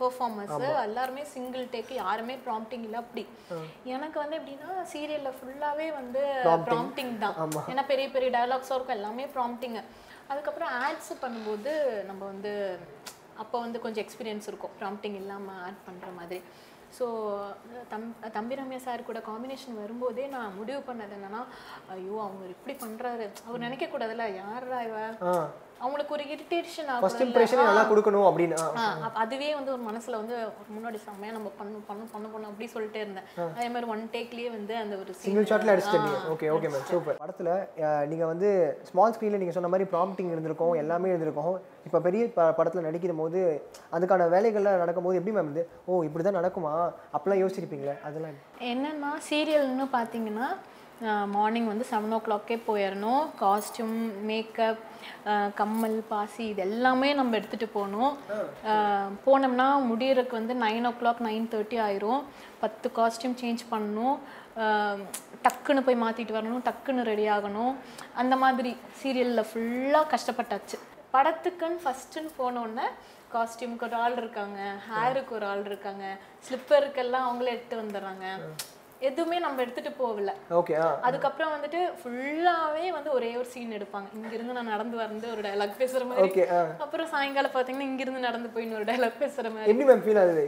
பெர்ஃபார்மர்ஸ் 0.00 0.64
எல்லாருமே 0.86 1.24
சிங்கிள் 1.34 1.64
டேக் 1.74 1.92
யாருமே 2.02 2.36
ப்ராம்ப்டிங் 2.46 2.84
இல்லை 2.88 2.98
அப்படி. 3.04 3.24
எனக்கு 3.96 4.18
வந்து 4.22 4.38
எப்படின்னா 4.40 4.70
சீரியல்ல 4.94 5.32
ஃபுல்லாவே 5.38 5.88
வந்து 6.00 6.22
ப்ராம்ப்டிங் 6.70 7.14
தான். 7.24 7.36
ஏன்னா 7.72 7.84
பெரிய 7.92 8.08
பெரிய 8.16 8.30
டயலாக்ஸாக 8.36 8.78
இருக்கும் 8.78 8.98
எல்லாமே 9.00 9.26
ப்ராம்ப்டிங் 9.36 9.78
அதுக்கப்புறம் 10.32 10.74
ஆட்ஸ் 10.84 11.14
பண்ணும்போது 11.22 11.72
நம்ம 12.10 12.22
வந்து 12.32 12.52
அப்போ 13.42 13.56
வந்து 13.64 13.78
கொஞ்சம் 13.84 14.04
எக்ஸ்பீரியன்ஸ் 14.04 14.48
இருக்கும் 14.50 14.76
ப்ராம்ப்டிங் 14.80 15.16
இல்லாமல் 15.22 15.60
ஆட் 15.66 15.80
பண்ணுற 15.86 16.08
மாதிரி. 16.18 16.40
ஸோ 16.96 17.06
தம் 17.90 18.02
தம்பி 18.36 18.58
ரம்யா 18.58 18.80
சார் 18.86 19.06
கூட 19.08 19.20
காம்பினேஷன் 19.28 19.78
வரும்போதே 19.82 20.24
நான் 20.34 20.56
முடிவு 20.58 20.80
பண்ணது 20.88 21.14
என்னன்னா 21.18 21.42
ஐயோ 21.94 22.16
அவங்க 22.24 22.42
இப்படி 22.54 22.74
பண்றாரு. 22.82 23.26
அவர் 23.46 23.64
நினைக்க 23.66 23.86
கூடாதுல்ல 23.86 24.26
யாரா 24.40 24.80
இவ 24.88 24.98
அவங்களுக்கு 25.80 26.14
ஒரு 26.16 26.24
இரிட்டேஷன் 26.34 26.90
ஃபர்ஸ்ட் 27.02 27.22
இம்ப்ரெஷனே 27.24 27.64
நல்லா 27.68 27.84
கொடுக்கணும் 27.90 28.26
அப்படின்னு. 28.28 28.56
அதுவே 29.22 29.48
வந்து 29.58 29.72
ஒரு 29.74 29.82
மனசுல 29.88 30.18
வந்து 30.22 30.36
முன்னாடி 30.76 30.98
செம்மையா 31.06 31.32
நம்ம 31.36 31.50
பண்ணணும் 31.58 31.84
பண்ணணும் 31.88 32.10
பண்ணணும் 32.12 32.32
பண்ணணும் 32.34 32.50
அப்படி 32.52 32.68
சொல்லிட்டே 32.74 33.00
இருந்தேன். 33.04 33.26
அதே 33.56 33.68
மாதிரி 33.74 33.90
ஒன் 33.94 34.04
டேக்லயே 34.14 34.50
வந்து 34.56 34.76
அந்த 34.82 34.96
ஒரு 35.02 35.14
சிங்கிள் 35.24 35.48
ஷாட்ல 35.50 35.74
அடிச்சிட்டீங்க 35.74 36.12
ஓகே 36.34 36.50
ஓகே 36.56 36.70
மேம் 36.74 36.88
சூப்பர் 36.92 37.20
படத்துல 37.24 37.50
நீங்க 38.12 38.26
வந்து 38.32 38.50
ஸ்மால் 38.90 39.14
ஸ்க்ரீனில் 39.16 39.42
நீங்க 39.44 39.56
சொன்ன 39.58 39.70
மாதிரி 39.74 39.88
ப்ராம்ப்டிங் 39.94 40.32
இருந்திருக்கும் 40.34 40.74
எல்லாமே 40.82 41.10
இருந்திருக்கும். 41.12 41.54
இப்போ 41.88 41.98
பெரிய 42.06 42.22
படத்துல 42.58 42.84
நடிக்கிற 42.88 43.14
போது 43.20 43.40
அதுக்கான 43.96 44.28
வேலைகள்லாம் 44.34 44.82
நடக்கும்போது 44.82 45.18
எப்படி 45.20 45.34
மேம் 45.38 45.50
இது 45.54 45.62
ஓ 45.88 46.02
இப்படி 46.08 46.24
தான் 46.26 46.38
நடக்குமா? 46.40 46.74
அப்பெல்லாம் 47.14 47.40
யோசிச்சிருப்பீங்களே 47.42 47.96
அதெல்லாம் 48.08 48.36
என்னன்னா 48.72 49.10
சீரியல்னு 49.28 49.86
பார்த்தீங்கன்னா 49.96 50.48
மார்னிங் 51.34 51.68
வந்து 51.70 51.84
செவன் 51.90 52.14
ஓ 52.16 52.18
கிளாக்கே 52.26 52.56
போயிடணும் 52.66 53.22
காஸ்டியூம் 53.40 53.96
மேக்கப் 54.30 54.80
கம்மல் 55.60 55.96
பாசி 56.10 56.44
இது 56.52 56.62
எல்லாமே 56.66 57.08
நம்ம 57.18 57.36
எடுத்துகிட்டு 57.38 57.68
போகணும். 57.76 58.12
போனோம்னா 59.26 59.66
முடியறதுக்கு 59.90 60.38
வந்து 60.40 60.54
நைன் 60.64 60.86
ஓ 60.90 60.92
கிளாக் 61.00 61.22
நைன் 61.28 61.48
தேர்ட்டி 61.54 61.78
ஆயிரும். 61.86 62.22
பத்து 62.62 62.90
காஸ்டியூம் 62.98 63.36
சேஞ்ச் 63.42 63.62
பண்ணணும். 63.72 64.16
டக்குன்னு 65.46 65.84
போய் 65.86 66.02
மாற்றிட்டு 66.04 66.36
வரணும். 66.38 66.64
டக்குன்னு 66.68 67.08
ரெடி 67.12 67.26
ஆகணும். 67.36 67.72
அந்த 68.22 68.36
மாதிரி 68.42 68.72
சீரியலில் 69.00 69.48
ஃபுல்லாக 69.50 70.12
கஷ்டப்பட்டாச்சு. 70.14 70.78
படத்துக்குன்னு 71.14 71.80
ஃபஸ்ட்டுன்னு 71.84 72.30
போனோன்னே 72.42 72.86
காஸ்டியூம்க்கு 73.34 73.86
ஒரு 73.88 73.98
ஆள் 74.04 74.16
இருக்காங்க. 74.22 74.60
ஹேருக்கு 74.90 75.34
ஒரு 75.38 75.46
ஆள் 75.52 75.64
இருக்காங்க. 75.70 76.04
ஸ்லிப்பருக்கெல்லாம் 76.46 77.26
அவங்களே 77.28 77.54
எடுத்து 77.56 77.82
வந்துடுறாங்க. 77.82 78.26
எதுவுமே 79.08 79.36
நம்ம 79.44 79.60
எடுத்துட்டு 79.64 79.92
போகல. 80.00 80.32
ஓகே 80.58 80.74
அதுக்கப்புறம் 81.06 81.52
வந்துட்டு 81.54 81.80
ஃபுல்லாவே 82.00 82.84
வந்து 82.96 83.10
ஒரே 83.16 83.30
ஒரு 83.40 83.48
சீன் 83.52 83.76
எடுப்பாங்க. 83.78 84.08
இங்கிருந்து 84.18 84.56
நான் 84.58 84.72
நடந்து 84.74 84.96
வந்து 85.02 85.26
ஒரு 85.34 85.42
டயலாக் 85.46 85.80
பேசுற 85.82 86.02
மாதிரி. 86.10 86.44
அப்புறம் 86.86 87.10
சாயங்காலம் 87.14 87.54
பாத்தீங்கன்னா 87.56 87.88
இங்கிருந்து 87.90 88.26
நடந்து 88.28 88.50
போய் 88.54 88.66
இன்னொரு 88.66 88.88
டயலாக் 88.90 89.22
பேசுற 89.24 89.46
மாதிரி. 89.54 89.70
எப்படி 89.72 89.88
மேம் 89.90 90.04
ஃபீல் 90.06 90.20
ஆகுது? 90.24 90.44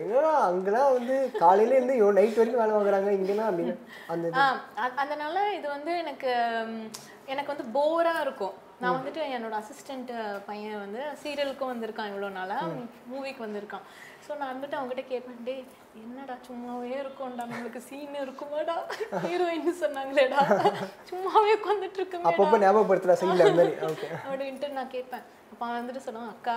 அங்கெல்லாம் 0.51 0.93
வந்து 0.99 1.17
காலையில 1.45 1.77
இருந்து 1.79 1.97
நைட் 2.21 2.39
வரைக்கும் 2.41 2.63
வேலை 2.65 2.77
வாங்குறாங்க 2.77 3.17
இங்கெல்லாம் 3.19 3.51
அப்படின்னு 3.51 3.77
அந்த 4.15 4.45
அதனால 5.05 5.37
இது 5.59 5.67
வந்து 5.77 5.95
எனக்கு 6.05 6.31
எனக்கு 7.33 7.53
வந்து 7.53 7.67
போரா 7.79 8.15
இருக்கும். 8.25 8.55
நான் 8.83 8.97
வந்துட்டு 8.97 9.21
என்னோட 9.35 9.55
அசிஸ்டன்ட் 9.61 10.11
பையன் 10.47 10.81
வந்து 10.85 11.03
சீரியலுக்கும் 11.21 11.71
வந்திருக்கான் 11.73 12.11
இவ்வளோ 12.13 12.29
நாளா. 12.39 12.57
மூவிக்கு 13.11 13.43
வந்திருக்கான். 13.45 13.85
ஸோ 14.25 14.33
நான் 14.41 14.53
வந்துட்டு 14.53 14.77
அவங்ககிட்ட 14.79 15.05
கேட்பேன் 15.13 15.45
டே 15.47 15.55
என்னடா 16.03 16.35
சும்மாவே 16.47 16.93
இருக்கும்டா 17.03 17.45
நம்மளுக்கு 17.51 17.81
சீன் 17.89 18.15
இருக்குமாடா? 18.25 18.77
ஹீரோயின் 19.25 19.69
சொன்னாங்களேடா. 19.83 20.41
சும்மாவே 21.11 21.51
உட்காந்துட்டு 21.59 21.99
இருக்குமே 22.01 22.29
அப்பப்போ 22.31 22.59
ஞாபகப்படுத்துற 22.65 23.17
மாதிரி. 23.31 23.75
ஓகே 23.91 24.09
அப்படின்ட்டு 24.27 24.71
நான் 24.79 24.93
கேட்பேன். 24.95 25.25
அப்போ 25.53 25.65
அவன் 25.67 25.81
வந்துட்டு 25.81 26.05
சொன்னான் 26.07 26.31
அக்கா 26.35 26.57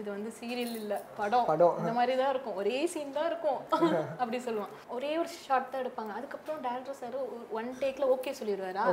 இது 0.00 0.08
வந்து 0.14 0.30
சீரியல் 0.38 0.76
இல்ல 0.82 0.94
படம். 1.18 1.46
படம். 1.50 1.74
இந்த 1.80 1.92
மாதிரி 1.98 2.14
தான் 2.20 2.32
இருக்கும். 2.34 2.58
ஒரே 2.60 2.78
சீன் 2.92 3.16
தான் 3.18 3.28
இருக்கும். 3.30 3.58
அப்படி 4.20 4.38
சொல்லுவான். 4.46 4.72
ஒரே 4.96 5.10
ஒரு 5.22 5.30
ஷார்ட் 5.46 5.72
தான் 5.72 5.82
எடுப்பாங்க. 5.84 6.12
அதுக்கப்புறம் 6.20 6.62
டேரக்டர் 6.66 7.00
சார் 7.02 7.18
ஒன் 7.58 7.68
டேக்ல 7.82 8.06
ஓகே 8.16 8.32
சொல்லிடுவாரா? 8.40 8.86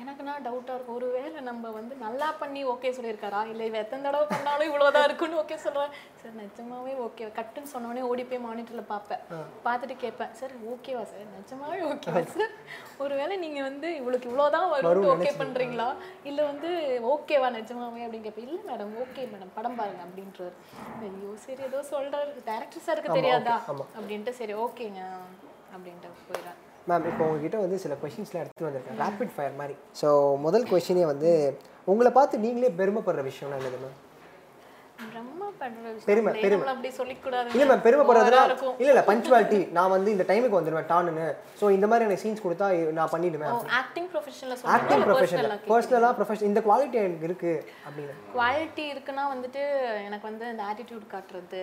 எனக்கு 0.00 0.22
நான் 0.26 0.44
டவுட்டா 0.46 0.74
இருக்கும். 0.74 0.96
ஒருவேளை 0.98 1.40
நம்ம 1.48 1.70
வந்து 1.76 1.94
நல்லா 2.04 2.28
பண்ணி 2.40 2.60
ஓகே 2.72 2.90
சொல்லியிருக்காரா? 2.96 3.40
இல்லை 3.50 3.64
இவ 3.70 3.76
எத்தனை 3.82 4.02
தடவை 4.06 4.26
பண்ணாலும் 4.30 4.68
இவ்வளவுதான் 4.68 5.06
இருக்குன்னு 5.08 5.38
ஓகே 5.42 5.56
சொல்றேன். 5.64 5.92
சார் 6.20 6.34
நிஜமாவே 6.42 6.92
ஓகே 7.06 7.26
கட்டுன்னு 7.38 7.72
சொன்னோடனே 7.72 8.02
ஓடி 8.10 8.24
போய் 8.30 8.42
மானிட்டர்ல 8.46 8.84
பார்ப்பேன். 8.92 9.22
பார்த்துட்டு 9.66 9.96
கேட்பேன். 10.04 10.32
சார் 10.40 10.54
ஓகேவா 10.72 11.04
சார் 11.12 11.28
நிஜமாவே 11.36 11.80
ஓகேவா 11.90 12.22
சார். 12.36 12.54
ஒருவேளை 13.04 13.36
நீங்க 13.44 13.60
வந்து 13.68 13.90
இவளுக்கு 14.00 14.28
இவ்வளவுதான் 14.30 14.68
வரும் 14.74 15.10
ஓகே 15.14 15.32
பண்றீங்களா? 15.42 15.88
இல்ல 16.30 16.40
வந்து 16.50 16.70
ஓகேவா 17.14 17.50
நிஜமாவே 17.58 18.04
அப்படின்னு 18.06 18.26
கேட்பேன். 18.28 18.48
இல்ல 18.48 18.60
மேடம் 18.72 18.96
ஓகே 19.04 19.28
மேடம் 19.34 19.54
படம் 19.58 19.78
பாருங்க 19.82 20.02
அப்படின்றாரு. 20.08 20.56
ஐயோ 21.10 21.32
சரி 21.46 21.62
ஏதோ 21.70 21.80
சொல்றாரு. 21.94 22.32
டேரக்டர் 22.50 22.86
சாருக்கு 22.88 23.18
தெரியாதா? 23.20 23.56
அப்படின்ட்டு 23.98 24.38
சரி 24.42 24.56
ஓகேங்க 24.66 25.02
அப்படின்ட்டு 25.74 26.18
போயிடுறேன் 26.28 26.60
மேம் 26.90 27.08
இப்போ 27.10 27.24
உங்ககிட்ட 27.28 27.58
வந்து 27.64 27.76
சில 27.82 27.96
கொஷின்ஸ்லாம் 28.04 28.44
எடுத்து 28.44 28.68
வந்திருக்கேன். 28.68 29.00
ரேபிட் 29.02 29.34
ஃபயர் 29.34 29.58
மாதிரி. 29.60 29.76
ஸோ 30.00 30.08
முதல் 30.46 30.70
கொஷினே 30.70 31.04
வந்து 31.12 31.32
உங்களை 31.92 32.12
பார்த்து 32.20 32.44
நீங்களே 32.46 32.72
பெருமைப்படுற 32.80 33.22
விஷயம்லாம் 33.28 33.60
என்னது 33.62 33.78
மேம் 33.84 34.00
பெருமை. 36.08 36.32
பெருமை. 36.42 36.64
இல்ல 37.54 37.64
மேம் 37.70 37.82
பெருமைப்படுறதுனா 37.86 38.40
இல்ல 38.80 38.90
இல்ல 38.92 39.02
பஞ்சுவாலிட்டி 39.08 39.58
நான் 39.76 39.92
வந்து 39.94 40.10
இந்த 40.14 40.24
டைமுக்கு 40.28 40.58
வந்துடுவேன் 40.58 40.88
டானுன்னு 40.92 41.26
ஸோ 41.60 41.64
இந்த 41.76 41.86
மாதிரி 41.90 42.06
எனக்கு 42.06 42.22
சீன்ஸ் 42.24 42.44
கொடுத்தா 42.44 42.66
நான் 42.98 43.12
பண்ணிடுவேன். 43.14 43.56
ஆக்டிங் 43.80 44.08
ப்ரொஃபஷனில் 44.12 44.62
ஆக்டிங் 44.76 45.04
ப்ரொஃபஷனல் 45.08 45.50
பர்சனலாக 45.70 46.12
ப்ரொஃபஷன் 46.18 46.50
இந்த 46.50 46.62
குவாலிட்டி 46.68 46.98
எனக்கு 47.02 47.28
இருக்கு 47.30 47.54
அப்படின்னு. 47.86 48.14
குவாலிட்டி 48.36 48.84
இருக்குன்னா 48.94 49.24
வந்துட்டு 49.34 49.64
எனக்கு 50.08 50.26
வந்து 50.30 50.46
இந்த 50.54 50.64
ஆட்டிடியூட் 50.70 51.06
காட்டுறது. 51.14 51.62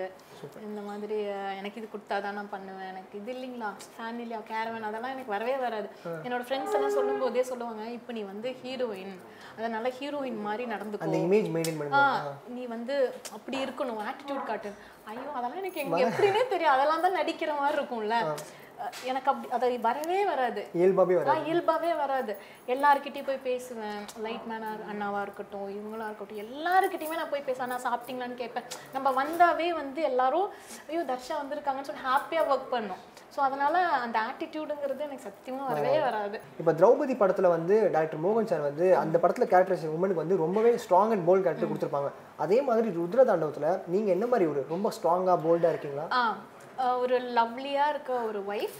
இந்த 0.65 0.81
மாதிரி 0.83 1.17
எனக்கு 1.59 1.79
இது 1.81 1.87
கொடுத்தா 1.87 2.15
தான் 2.19 2.37
நான் 2.37 2.51
பண்ணுவேன். 2.51 2.89
எனக்கு 2.91 3.13
இது 3.19 3.31
இல்லைங்களா? 3.33 3.69
ஃபேன் 3.87 4.19
இல்லையா 4.23 4.39
கேரவன் 4.49 4.87
அதெல்லாம் 4.89 5.13
எனக்கு 5.15 5.33
வரவே 5.33 5.55
வராது. 5.63 5.87
என்னோட 6.25 6.43
ஃப்ரெண்ட்ஸ் 6.47 6.75
எல்லாம் 6.77 6.95
சொல்லும் 6.95 7.21
போதே 7.21 7.43
சொல்லுவாங்க 7.49 7.83
இப்போ 7.97 8.13
நீ 8.17 8.23
வந்து 8.29 8.51
ஹீரோயின் 8.61 9.15
அதனால 9.57 9.91
ஹீரோயின் 9.97 10.39
மாதிரி 10.43 10.65
அந்த 10.65 10.75
நடந்துக்கோ 10.75 11.21
இமேஜ் 11.21 11.49
மெயின்டைன் 11.55 11.79
ஆ. 11.93 12.03
பண்ணுங்க 12.03 12.55
நீ 12.55 12.65
வந்து 12.67 12.95
அப்படி 13.37 13.57
இருக்கணும் 13.65 14.01
ஆட்டிடியூட் 14.07 14.49
காட்டு. 14.49 14.71
ஐயோ 15.09 15.29
அதெல்லாம் 15.31 15.61
எனக்கு 15.61 15.83
எங்க 15.83 15.99
எப்படின்னே 16.05 16.43
தெரியும் 16.49 16.75
அதெல்லாம் 16.75 17.05
தான் 17.05 17.19
நடிக்கிற 17.19 17.51
மாதிரி 17.59 17.77
இருக்கும்ல. 17.79 18.17
எனக்கு 19.09 19.29
அப்படி 19.31 19.49
அது 19.57 19.67
வரவே 19.87 20.19
வராது. 20.31 20.61
இயல்பாகவே 20.79 21.15
வராது. 21.19 21.45
இயல்பாவே 21.49 21.91
வராது. 22.01 22.33
எல்லார்கிட்டயும் 22.73 23.29
போய் 23.29 23.45
பேசுவேன். 23.49 24.01
லைட் 24.25 24.45
மேனா 24.51 24.69
அண்ணாவா 24.91 25.21
இருக்கட்டும் 25.25 25.69
இவங்களா 25.77 26.07
இருக்கட்டும் 26.09 26.41
எல்லாருக்கிட்டையுமே 26.45 27.19
நான் 27.21 27.33
போய் 27.33 27.47
பேச 27.49 27.67
நான் 27.71 27.85
சாப்பிட்டீங்களான்னு 27.87 28.41
கேட்பேன். 28.43 28.67
நம்ம 28.97 29.11
வந்தாவே 29.21 29.69
வந்து 29.81 30.01
எல்லாரும் 30.11 30.49
ஐயோ 30.89 31.03
தர்ஷா 31.13 31.37
வந்திருக்காங்கன்னு 31.41 31.89
சொல்லி 31.89 32.05
ஹாப்பியா 32.09 32.43
ஒர்க் 32.53 32.73
பண்ணோம். 32.75 33.01
ஸோ 33.33 33.39
அதனால 33.47 33.75
அந்த 34.03 34.17
ஆட்டிடியூடுங்கிறது 34.27 35.05
எனக்கு 35.07 35.25
சத்தியமா 35.27 35.63
வரவே 35.71 35.97
வராது. 36.05 36.37
இப்போ 36.61 36.71
திரௌபதி 36.79 37.15
படத்துல 37.21 37.49
வந்து 37.55 37.75
டாக்டர் 37.95 38.23
மோகன் 38.23 38.49
சார் 38.51 38.67
வந்து 38.69 38.85
அந்த 39.01 39.15
படத்துல 39.23 39.47
கேரக்டரைசேஷன் 39.51 39.95
உமனுக்கு 39.97 40.23
வந்து 40.23 40.37
ரொம்பவே 40.43 40.71
ஸ்ட்ராங் 40.83 41.13
அண்ட் 41.15 41.25
போல்ட் 41.27 41.45
கேரக்டர் 41.47 41.71
கொடுத்துருப்பாங்க. 41.71 42.11
அதே 42.45 42.57
மாதிரி 42.69 42.89
ருத்ர 42.99 43.25
தாண்டவத்துல 43.31 43.69
நீங்க 43.95 44.09
என்ன 44.15 44.27
மாதிரி 44.31 44.47
ஒரு 44.53 44.63
ரொம்ப 44.73 44.91
ஸ்ட்ராங்கா 44.97 45.35
போல்டா 45.45 45.71
இருக்கீங்களா? 45.73 46.07
ஒரு 47.01 47.15
லவ்லியா 47.37 47.85
இருக்க 47.93 48.11
ஒரு 48.27 48.39
ஒய்ஃப் 48.51 48.77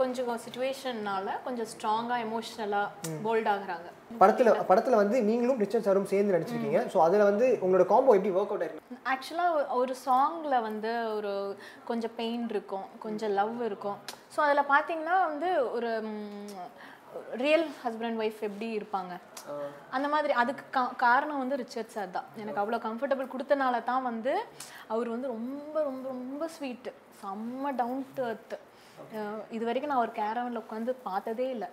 கொஞ்சம் 0.00 0.30
சுச்சுவேஷன்னால 0.44 1.34
கொஞ்சம் 1.44 1.68
ஸ்ட்ராங்கா 1.72 2.16
எமோஷ்னலா 2.24 2.82
போல்ட் 3.26 3.48
ஆகுறாங்க. 3.52 3.88
படத்துல 4.22 4.52
படத்துல 4.70 4.98
வந்து 5.02 5.16
நீங்களும் 5.28 5.60
ரிச்சர்ட் 5.62 5.86
சாரும் 5.88 6.10
சேர்ந்து 6.12 6.34
நடிச்சிருக்கீங்க. 6.34 6.80
ஸோ 6.92 6.98
அதுல 7.06 7.26
வந்து 7.30 7.46
உங்களோட 7.64 7.86
காம்போ 7.92 8.16
எப்படி 8.18 8.32
ஒர்க் 8.38 8.52
அவுட் 8.52 8.64
ஆயிருக்கு? 8.64 8.98
ஆக்சுவலாக 9.12 9.78
ஒரு 9.82 9.94
சாங்கில் 10.06 10.64
வந்து 10.68 10.92
ஒரு 11.16 11.32
கொஞ்சம் 11.90 12.14
பெயின் 12.20 12.46
இருக்கும் 12.54 12.86
கொஞ்சம் 13.06 13.34
லவ் 13.40 13.58
இருக்கும். 13.68 13.98
ஸோ 14.34 14.40
அதில் 14.46 14.70
பார்த்தீங்கன்னா 14.74 15.18
வந்து 15.30 15.50
ஒரு 15.76 15.92
ரியல் 17.42 17.66
ஹஸ்பண்ட் 17.84 18.18
ஒய்ஃப் 18.22 18.40
எப்படி 18.48 18.68
இருப்பாங்க? 18.78 19.12
அந்த 19.96 20.06
மாதிரி 20.14 20.32
அதுக்கு 20.42 20.64
காரணம் 21.06 21.40
வந்து 21.42 21.60
ரிச்சர்ட் 21.62 21.94
சார் 21.96 22.14
தான். 22.16 22.28
எனக்கு 22.42 22.60
அவ்வளோ 22.62 22.78
கம்ஃபர்டபுள் 22.86 23.32
கொடுத்தனால 23.34 23.82
தான் 23.90 24.06
வந்து 24.10 24.34
அவர் 24.94 25.14
வந்து 25.14 25.32
ரொம்ப 25.34 25.74
ரொம்ப 25.88 26.04
ரொம்ப 26.20 26.48
ஸ்வீட்டு 26.56 26.92
செம்ம 27.22 27.72
டவுன் 27.80 28.04
டு 28.18 28.24
அர்த் 28.30 28.56
இது 29.56 29.64
வரைக்கும் 29.68 29.92
நான் 29.92 30.04
ஒரு 30.04 30.12
கேரவனில் 30.20 30.62
உட்காந்து 30.64 30.92
பார்த்ததே 31.08 31.48
இல்லை. 31.56 31.68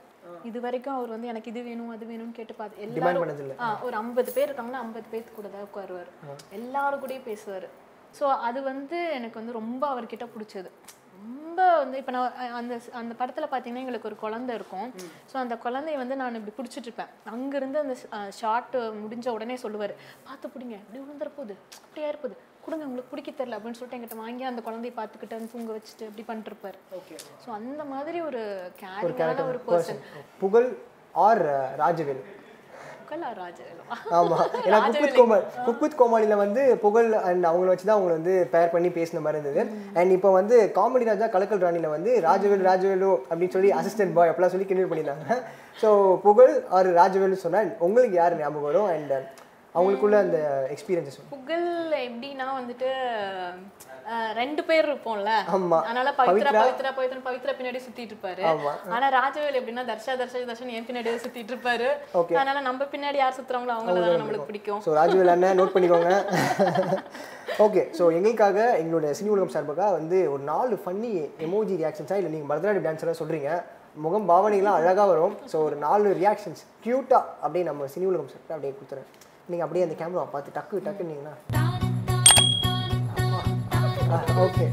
இது 0.50 0.58
வரைக்கும் 0.66 0.98
அவர் 0.98 1.14
வந்து 1.14 1.30
எனக்கு 1.32 1.52
இது 1.52 1.62
வேணும் 1.68 1.94
அது 1.96 2.06
வேணும்னு 2.10 2.38
கேட்டு 2.40 2.54
பார்த்து 2.60 2.84
எல்லாரும் 2.88 3.86
ஒரு 3.88 3.96
ஐம்பது 4.02 4.30
பேர் 4.36 4.50
இருக்காங்கன்னா 4.50 4.84
ஐம்பது 4.86 5.08
பேர்த்து 5.14 5.38
கூட 5.38 5.50
தான் 5.56 5.66
உட்காருவார். 5.70 6.12
எல்லாரும் 6.58 7.02
கூடயும் 7.04 7.30
பேசுவார். 7.30 7.68
ஸோ 8.18 8.26
அது 8.48 8.60
வந்து 8.72 8.98
எனக்கு 9.20 9.40
வந்து 9.42 9.60
ரொம்ப 9.62 9.84
அவர்கிட்ட 9.94 10.26
பிடிச்சது. 10.36 10.72
ரொம்ப 11.18 11.66
வந்து 11.82 11.98
இப்போ 12.02 12.12
நான் 12.16 12.56
அந்த 12.60 12.76
அந்த 13.00 13.14
படத்தில் 13.20 13.50
பார்த்தீங்கன்னா 13.52 13.84
எங்களுக்கு 13.84 14.10
ஒரு 14.12 14.18
குழந்தை 14.24 14.54
இருக்கும். 14.60 14.88
ஸோ 15.32 15.36
அந்த 15.42 15.56
குழந்தைய 15.66 15.98
வந்து 16.02 16.16
நான் 16.22 16.38
இப்படி 16.40 16.54
பிடிச்சிட்டு 16.58 16.88
இருப்பேன். 16.90 17.12
அங்கேருந்து 17.34 17.80
அந்த 17.84 17.96
ஷார்ட் 18.40 18.76
முடிஞ்ச 19.04 19.28
உடனே 19.36 19.58
சொல்லுவார் 19.66 19.94
பார்த்து 20.28 20.54
பிடிங்க 20.56 20.76
இப்படி 20.84 21.00
விழுந்துற 21.04 21.32
போகுது 21.38 21.56
அப்படியா 21.84 22.10
இருப்பது? 22.14 22.36
கொடுங்க 22.66 22.86
உங்களுக்கு 22.90 23.12
பிடிக்க 23.14 23.30
தெரியல 23.32 23.58
அப்படின்னு 23.58 23.80
சொல்லிட்டு 23.80 23.98
என்கிட்ட 23.98 24.18
வாங்கி 24.24 24.44
அந்த 24.50 24.62
குழந்தைய 24.68 24.94
பார்த்துக்கிட்டு 25.00 25.50
தூங்க 25.54 25.72
வச்சுட்டு 25.78 26.08
இப்படி 26.10 26.26
பண்ணிருப்பாரு 26.30 26.78
ஸோ 27.44 27.50
அந்த 27.60 27.84
மாதிரி 27.94 28.20
ஒரு 28.30 28.42
கேரிங்கான 28.84 29.46
ஒரு 29.52 29.60
பர்சன் 29.68 30.02
புகழ் 30.44 30.70
ஆர் 31.26 31.44
ராஜவேல்? 31.84 32.24
கலா 33.14 33.32
ராஜவேலா. 33.40 33.96
ஆமா. 34.18 34.38
ஏன்னா 34.68 34.78
குக்வித் 34.86 35.18
கோமாளி 35.18 35.44
குக்வித் 35.66 35.98
கோமாளியில 36.00 36.36
வந்து 36.44 36.62
புகழ் 36.84 37.10
அண்ட் 37.30 37.46
அவங்கள 37.50 37.70
வச்சு 37.72 37.86
தான் 37.88 37.98
அவங்களை 37.98 38.16
வந்து 38.18 38.34
பேர் 38.54 38.72
பண்ணி 38.76 38.90
பேசின 38.96 39.22
மாதிரி 39.26 39.40
இருந்தது. 39.40 39.62
அண்ட் 40.00 40.14
இப்போ 40.16 40.30
வந்து 40.38 40.56
காமெடி 40.78 41.06
ராஜா 41.12 41.28
கலக்கல் 41.36 41.64
ராணியில 41.66 41.90
வந்து 41.96 42.12
ராஜவேல் 42.28 42.66
ராஜவேலு 42.70 43.12
அப்படின்னு 43.30 43.56
சொல்லி 43.58 43.72
அசிஸ்டன்ட் 43.80 44.16
பாய் 44.18 44.32
அப்படிலாம் 44.32 44.54
சொல்லி 44.56 44.68
கிண்டல் 44.70 44.90
பண்ணியிருந்தாங்க. 44.92 45.38
ஸோ 45.82 45.90
புகழ் 46.26 46.54
ஆர் 46.78 46.90
ராஜவேலு 47.02 47.44
சொன்னா 47.46 47.62
உங்களுக்கு 47.88 48.18
யார் 48.22 48.40
ஞாபகம் 48.42 48.68
வரும்? 48.70 48.90
அண்ட் 48.96 49.14
அவங்களுக்குள்ள 49.76 50.18
அந்த 50.26 50.40
எக்ஸ்பீரியன்ஸஸ் 50.74 51.20
புகழ் 51.34 51.68
எப்படின்னா 52.08 52.46
வந்துட்டு 52.60 52.90
ரெண்டு 54.40 54.62
பேர் 54.68 54.88
இருப்போம்ல. 54.88 55.32
ஆமா. 55.56 55.78
அதனால 55.88 56.10
பவித்ரா 56.18 56.52
பவித்ரா. 56.58 56.90
பவித்ரா 56.98 57.22
பவித்ரா 57.28 57.54
பின்னாடி 57.60 57.80
சுத்திட்டு 57.86 58.14
இருப்பாரு. 58.14 58.44
ஆனா 58.96 59.06
ராஜவேல் 59.18 59.58
எப்படின்னா 59.60 59.84
தர்ஷா 59.92 60.14
தர்ஷா 60.22 60.42
தர்ஷன் 60.50 60.74
என் 60.78 60.88
பின்னாடியே 60.90 61.22
சுத்திட்டு 61.26 61.54
இருப்பாரு. 61.54 61.88
அதனால 62.40 62.64
நம்ம 62.68 62.88
பின்னாடி 62.94 63.20
யார் 63.22 63.38
சுத்துறாங்களோ 63.40 63.76
அவங்கள 63.76 64.04
தான் 64.06 64.22
நம்மளுக்கு 64.24 64.50
பிடிக்கும். 64.52 64.82
ஸோ 64.88 64.98
ராஜவேல் 65.00 65.34
அண்ணன் 65.36 65.58
நோட் 65.62 65.74
பண்ணிக்கோங்க. 65.76 66.12
ஓகே 67.68 67.84
ஸோ 67.98 68.04
எங்களுக்காக 68.18 68.60
எங்களோட 68.82 69.08
சினி 69.20 69.32
உலகம் 69.36 69.56
சார்பாக 69.56 69.90
வந்து 70.00 70.20
ஒரு 70.36 70.44
நாலு 70.52 70.76
ஃபன்னி 70.84 71.12
எமோஜி 71.48 71.76
ரியாக்ஷன்ஸாக 71.82 72.20
இல்லை 72.22 72.34
நீங்கள் 72.36 72.52
பரதநாட்டியம் 72.52 72.88
டான்ஸராக 72.90 73.20
சொல்கிறீங்க 73.22 73.50
முகம் 74.06 74.30
பாவனைலாம் 74.32 74.78
அழகாக 74.80 75.10
வரும். 75.14 75.36
ஸோ 75.52 75.58
ஒரு 75.68 75.76
நாலு 75.88 76.08
ரியாக்ஷன்ஸ் 76.22 76.64
க்யூட்டாக 76.86 77.30
அப்படியே 77.44 77.66
நம்ம 77.72 77.88
சினி 77.96 78.08
உலகம் 78.12 78.32
சார்பாக 78.34 78.56
அப்படியே 78.58 78.76
கொடுத்துறேன். 78.80 79.10
நீங்கள் 79.50 79.66
அப்படியே 79.66 79.86
அந்த 79.86 79.96
கேமரா 79.96 80.26
பார்த்து 80.30 80.56
டக்கு 80.56 80.84
டக்குன்னீங்கன்னா 80.86 81.36
ஓகே. 84.44 84.66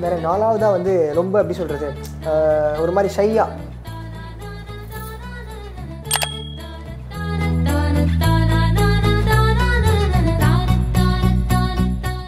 வேற 0.00 0.14
நாலாவதா 0.20 0.68
வந்து 0.72 0.92
ரொம்ப 1.14 1.34
எப்படி 1.40 1.56
சொல்றது? 1.58 1.88
அஹ், 2.26 2.76
ஒரு 2.80 2.92
மாதிரி 2.92 3.10
ஷையா. 3.16 3.46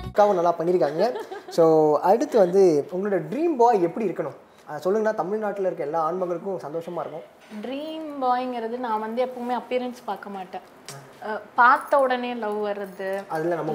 அக்காவும் 0.05 0.39
நல்லா 0.39 0.53
பண்ணியிருக்காங்க 0.53 1.03
ஸோ 1.61 1.67
அடுத்து 2.09 2.37
வந்து 2.43 2.63
உங்களோட 2.95 3.17
ட்ரீம் 3.31 3.55
பாய் 3.61 3.87
எப்படி 3.87 4.05
இருக்கணும்? 4.09 4.37
சொல்லுங்கன்னா 4.85 5.13
தமிழ்நாட்டில் 5.21 5.67
இருக்க 5.69 5.83
எல்லா 5.87 6.01
ஆண்மகளுக்கும் 6.09 6.61
சந்தோஷமாக 6.65 7.03
இருக்கும். 7.05 7.25
ட்ரீம் 7.65 8.07
பாய்ங்கிறது 8.23 8.77
நான் 8.85 9.03
வந்து 9.05 9.21
எப்பவுமே 9.27 9.55
அப்பியரன்ஸ் 9.61 10.01
பார்க்க 10.11 10.37
மாட்டேன். 10.37 10.65
பார்த்த 11.59 11.99
உடனே 12.05 12.31
லவ் 12.43 12.59
வர்றது 12.67 13.09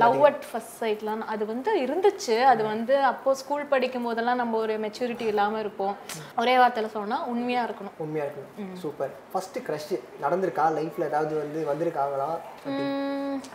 லவ் 0.04 0.24
அட் 0.30 0.46
ஃபர்ஸ்ட் 0.52 0.78
சைட்லாம் 0.84 1.22
அது 1.34 1.44
வந்து 1.52 1.72
இருந்துச்சு. 1.86 2.36
அது 2.52 2.64
வந்து 2.72 2.96
அப்போ 3.10 3.34
ஸ்கூல் 3.42 3.70
படிக்கும் 3.74 4.08
போதெல்லாம் 4.08 4.40
நம்ம 4.42 4.58
ஒரு 4.64 4.76
மெச்சூரிட்டி 4.86 5.26
இல்லாம 5.34 5.60
இருப்போம். 5.64 5.94
ஒரே 6.42 6.56
வார்த்தையில 6.62 6.90
சொன்னா 6.96 7.20
உண்மையா 7.34 7.64
இருக்கணும். 7.68 7.96
உண்மையாக 8.06 8.30
இருக்கணும். 8.30 8.74
சூப்பர் 8.84 9.14
ஃபர்ஸ்ட் 9.34 9.60
க்ரஷ் 9.68 9.94
நடந்திருக்கா? 10.24 10.66
லைஃப்பில் 10.80 11.08
ஏதாவது 11.12 11.34
வந்து 11.44 11.62
வந்திருக்காங்களா? 11.72 12.30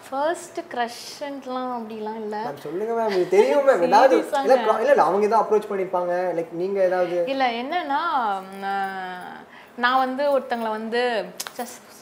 ஃபர்ஸ்ட் 0.08 0.60
க்ரஷ்ன்ட்லாம் 0.72 1.70
அப்படிலாம் 1.78 2.18
இல்லை. 2.24 2.42
சொல்லுங்க 2.66 2.94
மேம் 3.00 3.28
தெரியும் 3.36 3.68
மேம் 3.68 3.86
ஏதாவது. 3.90 4.18
இல்ல 4.44 5.02
அவங்க 5.08 5.26
ஏதாவது 5.28 5.42
அப்ரோச் 5.44 5.70
பண்ணிருப்பாங்க? 5.70 6.14
லைக் 6.38 6.58
நீங்க 6.64 6.80
ஏதாவது 6.90 7.18
இல்ல 7.34 7.46
என்னன்னா 7.62 8.02
நான் 9.84 10.02
வந்து 10.06 10.24
ஒருத்தங்களை 10.36 10.70
வந்து 10.80 11.02
க்ரஷ்னு 11.56 11.96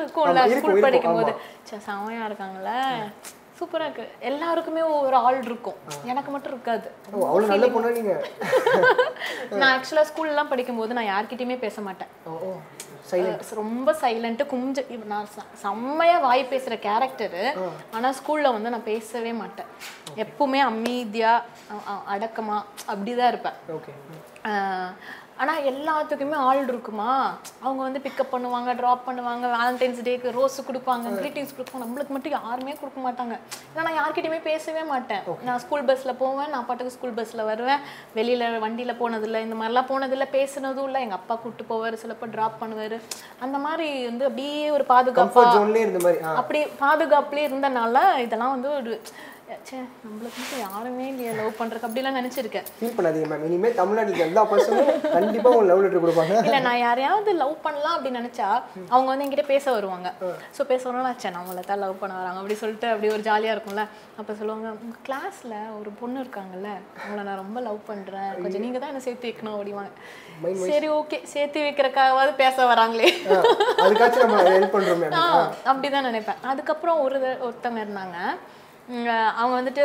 இருக்கும், 0.00 0.24
ஸ்கூல் 0.60 0.84
படிக்கும்போது. 0.86 1.32
சே 1.68 1.76
செமையா 1.86 2.22
இருக்காங்கல்ல. 2.28 2.72
சூப்பரா 3.58 3.84
இருக்கு. 3.88 4.06
எல்லாருக்குமே 4.28 4.82
ஒரு 4.82 5.16
ஆள் 5.16 5.42
இருக்கும். 5.42 5.76
எனக்கு 6.10 6.30
மட்டும் 6.30 6.52
இருக்காது. 6.52 6.88
நான் 9.60 9.72
ஆக்சுவலா 9.74 10.04
ஸ்கூல்லாம் 10.10 10.50
படிக்கும்போது 10.52 10.96
நான் 10.98 11.10
யார்கிட்டயுமே 11.12 11.56
பேச 11.58 11.80
மாட்டேன். 11.86 12.10
சைலண்ட் 13.10 13.54
ரொம்ப 13.60 13.92
சைலண்ட்டு 14.02 14.44
குமிஞ்சு 14.52 14.82
இப்ப 14.94 15.06
நான் 15.12 15.28
செம்மையா 15.62 16.16
வாய் 16.18 16.50
பேசுற 16.50 16.74
கேரக்டரு 16.86 17.44
ஆனா 17.96 18.08
ஸ்கூல்ல 18.18 18.52
வந்து 18.56 18.72
நான் 18.74 18.88
பேசவே 18.92 19.32
மாட்டேன். 19.42 19.70
எப்பவுமே 20.24 20.60
அமைதியா 20.70 21.32
அடக்கமா 22.14 22.58
அப்படிதான் 22.92 23.32
இருப்பேன். 23.32 23.56
ஓகே 25.36 25.42
ஆஹ் 25.42 25.42
ஆனா 25.42 25.54
எல்லாத்துக்குமே 25.70 26.32
ஆள் 26.32 26.68
இருக்குமா? 26.68 27.36
அவங்க 27.62 27.82
வந்து 27.82 28.00
பிக்கப் 28.00 28.32
பண்ணுவாங்க 28.32 28.74
ட்ராப் 28.74 29.06
பண்ணுவாங்க 29.06 29.46
வேலண்டைன்ஸ் 29.56 30.02
டேக்கு 30.02 30.32
ரோஸ் 30.32 30.68
கொடுப்பாங்க 30.68 31.14
கிரீட்டிங்ஸ் 31.18 31.54
கொடுப்பாங்க. 31.56 31.84
நம்மளுக்கு 31.84 32.08
மட்டும் 32.08 32.32
யாருமே 32.32 32.76
கொடுக்க 32.80 33.00
மாட்டாங்க. 33.00 33.34
ஏன்னா 33.74 33.82
நான் 33.82 33.98
யார்கிட்டயுமே 33.98 34.42
பேசவே 34.42 34.82
மாட்டேன். 34.82 35.22
நான் 35.44 35.58
ஸ்கூல் 35.58 35.82
பஸ்ல 35.82 36.12
போவேன் 36.12 36.50
நான் 36.50 36.66
பாட்டுக்கு 36.66 36.92
ஸ்கூல் 36.92 37.12
பஸ்ல 37.12 37.44
வருவேன். 37.44 37.80
வெளியில 38.14 38.60
வண்டியில 38.66 38.94
போனதில்லை 39.02 39.40
இந்த 39.40 39.54
மாதிரிலாம் 39.54 39.90
போனதில்லை 39.92 40.28
பேசுனதும் 40.32 40.84
இல்லை. 40.84 41.00
எங்க 41.00 41.14
அப்பா 41.14 41.34
கூப்பிட்டு 41.34 41.74
போவார் 41.74 42.00
சிலப்போ 42.04 42.28
ட்ராப் 42.36 42.60
பண்ணுவாரு. 42.60 43.00
அந்த 43.40 43.58
மாதிரி 43.58 44.06
வந்து 44.06 44.24
அப்படியே 44.24 44.70
ஒரு 44.70 44.84
பாதுகாப்பா 44.84 45.44
அப்படி 46.36 46.66
பாதுகாப்புலேயே 46.80 47.48
இருந்தனால 47.48 48.18
இதெல்லாம் 48.18 48.50
வந்து 48.50 48.70
ஒரு 48.74 49.00
ச்சே 49.66 49.76
நம்மளுக்கு 50.04 50.38
மட்டும் 50.40 50.62
யாருமே 50.64 51.04
இல்லையா 51.10 51.32
லவ் 51.38 51.58
பண்றதுக்கு. 51.58 51.88
அப்படிலாம் 51.88 52.16
நினைச்சிருக்கேன். 52.18 52.64
ஃபீல் 52.78 52.94
பண்ணாதீங்க 52.96 53.26
மேம் 53.32 53.44
இனிமேல் 53.48 53.76
தமிழ்நாட்டில் 53.80 54.24
எல்லா 54.26 54.42
பர்சனும் 54.50 54.88
கண்டிப்பாக 55.14 55.50
உங்களுக்கு 55.52 55.70
லவ் 55.70 55.82
லெட்டர் 55.84 56.02
கொடுப்பாங்க. 56.04 56.34
இல்ல 56.48 56.58
நான் 56.66 56.80
யாரையாவது 56.84 57.32
லவ் 57.42 57.54
பண்ணலாம் 57.66 57.94
அப்படின்னு 57.96 58.20
நினைச்சா 58.20 58.48
அவங்க 58.92 59.08
வந்து 59.10 59.24
என்கிட்ட 59.26 59.44
பேச 59.52 59.64
வருவாங்க. 59.76 60.10
ஸோ 60.56 60.64
பேச 60.70 60.82
சே 61.22 61.30
நம்மள 61.36 61.62
தான் 61.70 61.82
லவ் 61.84 62.00
பண்ண 62.02 62.16
வராங்க 62.20 62.40
அப்படி 62.42 62.56
சொல்லிட்டு 62.62 62.88
அப்படி 62.94 63.12
ஒரு 63.16 63.24
ஜாலியா 63.28 63.54
இருக்கும்ல. 63.56 63.84
அப்ப 64.22 64.34
சொல்லுவாங்க 64.40 64.68
உங்க 64.82 64.96
கிளாஸ்ல 65.08 65.54
ஒரு 65.78 65.92
பொண்ணு 66.00 66.18
இருக்காங்கல்ல 66.24 66.72
அவங்கள 67.02 67.22
நான் 67.28 67.42
ரொம்ப 67.44 67.60
லவ் 67.68 67.80
பண்றேன். 67.90 68.30
கொஞ்சம் 68.42 68.64
நீங்க 68.66 68.80
தான் 68.82 68.92
என்ன 68.94 69.04
சேர்த்து 69.06 69.30
வைக்கணும் 69.30 69.56
அப்படிவாங்க 69.58 69.92
சரி 70.72 70.90
ஓகே 70.98 71.20
சேர்த்து 71.34 71.66
வைக்கிறக்காவது 71.68 72.34
பேச 72.42 72.66
வராங்களே. 72.72 73.08
அப்படிதான் 75.70 76.08
நினைப்பேன். 76.10 76.42
அதுக்கப்புறம் 76.52 77.00
ஒரு 77.06 77.18
ஒருத்தவங்க 77.46 77.82
இருந்தாங்க. 77.86 78.18
அவங்க 79.40 79.54
வந்துட்டு 79.60 79.84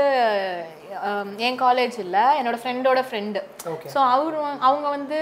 என் 1.37 1.59
காலேஜ் 1.61 1.95
இல்ல 1.99 2.17
என்னோட 2.39 2.57
ஃப்ரெண்டோட 2.63 2.99
ஃப்ரெண்டு. 3.07 3.39
ஸோ 3.93 3.99
அவரு 4.13 4.37
அவங்க 4.59 4.89
வந்து 4.89 5.19